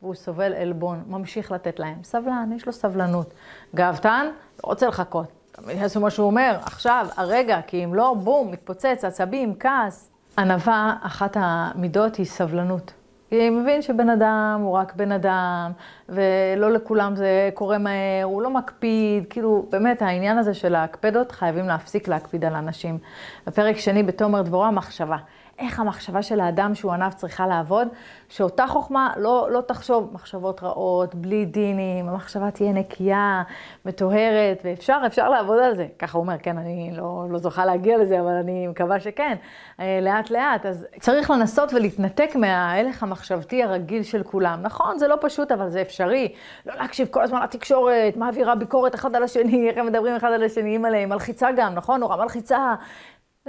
והוא 0.02 0.14
סובל 0.14 0.54
עלבון, 0.54 1.02
ממשיך 1.06 1.52
לתת 1.52 1.78
להם. 1.78 1.96
סבלן, 2.02 2.50
יש 2.56 2.66
לו 2.66 2.72
סבלנות. 2.72 3.34
גאוותן, 3.74 4.26
לא 4.64 4.68
רוצה 4.68 4.88
לחכות. 4.88 5.37
יעשו 5.68 6.00
מה 6.00 6.10
שהוא 6.10 6.26
אומר, 6.26 6.56
עכשיו, 6.62 7.06
הרגע, 7.16 7.60
כי 7.66 7.84
אם 7.84 7.94
לא, 7.94 8.14
בום, 8.14 8.50
מתפוצץ, 8.50 9.04
עצבים, 9.04 9.54
כעס. 9.60 10.10
ענווה, 10.38 10.94
אחת 11.02 11.36
המידות 11.40 12.16
היא 12.16 12.26
סבלנות. 12.26 12.92
כי 13.30 13.50
מבין 13.50 13.82
שבן 13.82 14.10
אדם 14.10 14.60
הוא 14.62 14.72
רק 14.72 14.94
בן 14.96 15.12
אדם, 15.12 15.72
ולא 16.08 16.72
לכולם 16.72 17.16
זה 17.16 17.50
קורה 17.54 17.78
מהר, 17.78 18.24
הוא 18.24 18.42
לא 18.42 18.50
מקפיד, 18.50 19.24
כאילו, 19.30 19.66
באמת, 19.70 20.02
העניין 20.02 20.38
הזה 20.38 20.54
של 20.54 20.68
להקפד 20.68 21.16
חייבים 21.32 21.68
להפסיק 21.68 22.08
להקפיד 22.08 22.44
על 22.44 22.54
אנשים. 22.54 22.98
בפרק 23.46 23.76
שני 23.76 24.02
בתומר 24.02 24.42
דבורה, 24.42 24.70
מחשבה. 24.70 25.16
איך 25.58 25.80
המחשבה 25.80 26.22
של 26.22 26.40
האדם 26.40 26.74
שהוא 26.74 26.92
ענב 26.92 27.12
צריכה 27.12 27.46
לעבוד, 27.46 27.88
שאותה 28.28 28.66
חוכמה 28.66 29.12
לא, 29.16 29.48
לא 29.50 29.60
תחשוב 29.60 30.10
מחשבות 30.12 30.62
רעות, 30.62 31.14
בלי 31.14 31.44
דינים, 31.44 32.08
המחשבה 32.08 32.50
תהיה 32.50 32.72
נקייה, 32.72 33.42
מטוהרת, 33.84 34.60
ואפשר, 34.64 35.00
אפשר 35.06 35.28
לעבוד 35.28 35.58
על 35.58 35.76
זה. 35.76 35.86
ככה 35.98 36.18
הוא 36.18 36.22
אומר, 36.22 36.38
כן, 36.42 36.58
אני 36.58 36.90
לא, 36.96 37.24
לא 37.30 37.38
זוכה 37.38 37.64
להגיע 37.64 37.98
לזה, 37.98 38.20
אבל 38.20 38.32
אני 38.32 38.66
מקווה 38.66 39.00
שכן, 39.00 39.36
אה, 39.80 39.98
לאט 40.02 40.30
לאט. 40.30 40.66
אז 40.66 40.86
צריך 41.00 41.30
לנסות 41.30 41.72
ולהתנתק 41.72 42.30
מההלך 42.34 43.02
המחשבתי 43.02 43.62
הרגיל 43.62 44.02
של 44.02 44.22
כולם. 44.22 44.58
נכון, 44.62 44.98
זה 44.98 45.08
לא 45.08 45.16
פשוט, 45.20 45.52
אבל 45.52 45.68
זה 45.68 45.82
אפשרי. 45.82 46.32
לא 46.66 46.74
להקשיב 46.74 47.08
כל 47.10 47.22
הזמן 47.22 47.42
לתקשורת, 47.42 48.16
מעבירה 48.16 48.54
ביקורת 48.54 48.94
אחד 48.94 49.14
על 49.14 49.22
השני, 49.22 49.68
איך 49.68 49.78
הם 49.78 49.86
מדברים 49.86 50.16
אחד 50.16 50.32
על 50.32 50.42
השני, 50.44 50.70
אימא'לה, 50.70 51.06
מלחיצה 51.06 51.48
גם, 51.56 51.74
נכון? 51.74 52.00
נורא 52.00 52.16
מלחיצה. 52.16 52.74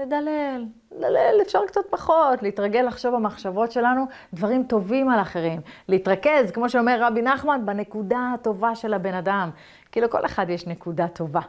לדלל, 0.02 0.66
לדלל, 0.92 1.40
אפשר 1.42 1.60
קצת 1.68 1.82
פחות, 1.90 2.44
להתרגל 2.44 2.82
לחשוב 2.82 3.16
במחשבות 3.16 3.72
שלנו 3.72 4.06
דברים 4.34 4.64
טובים 4.64 5.10
על 5.10 5.22
אחרים. 5.22 5.62
להתרכז, 5.88 6.52
כמו 6.52 6.70
שאומר 6.70 7.04
רבי 7.04 7.22
נחמן, 7.22 7.62
בנקודה 7.66 8.32
הטובה 8.34 8.76
של 8.76 8.94
הבן 8.94 9.14
אדם. 9.14 9.50
כי 9.92 10.02
לכל 10.02 10.26
אחד 10.26 10.50
יש 10.50 10.68
נקודה 10.68 11.08
טובה. 11.08 11.42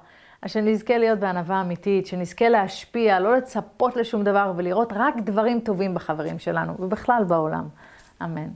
אז 0.43 0.51
שנזכה 0.51 0.99
להיות 0.99 1.19
בענווה 1.19 1.61
אמיתית, 1.61 2.07
שנזכה 2.07 2.49
להשפיע, 2.49 3.21
לא 3.21 3.37
לצפות 3.37 3.97
לשום 3.97 4.25
דבר 4.25 4.53
ולראות 4.57 4.93
רק 4.97 5.15
דברים 5.17 5.61
טובים 5.61 5.95
בחברים 5.95 6.39
שלנו, 6.39 6.75
ובכלל 6.79 7.25
בעולם. 7.29 7.69
אמן. 8.23 8.49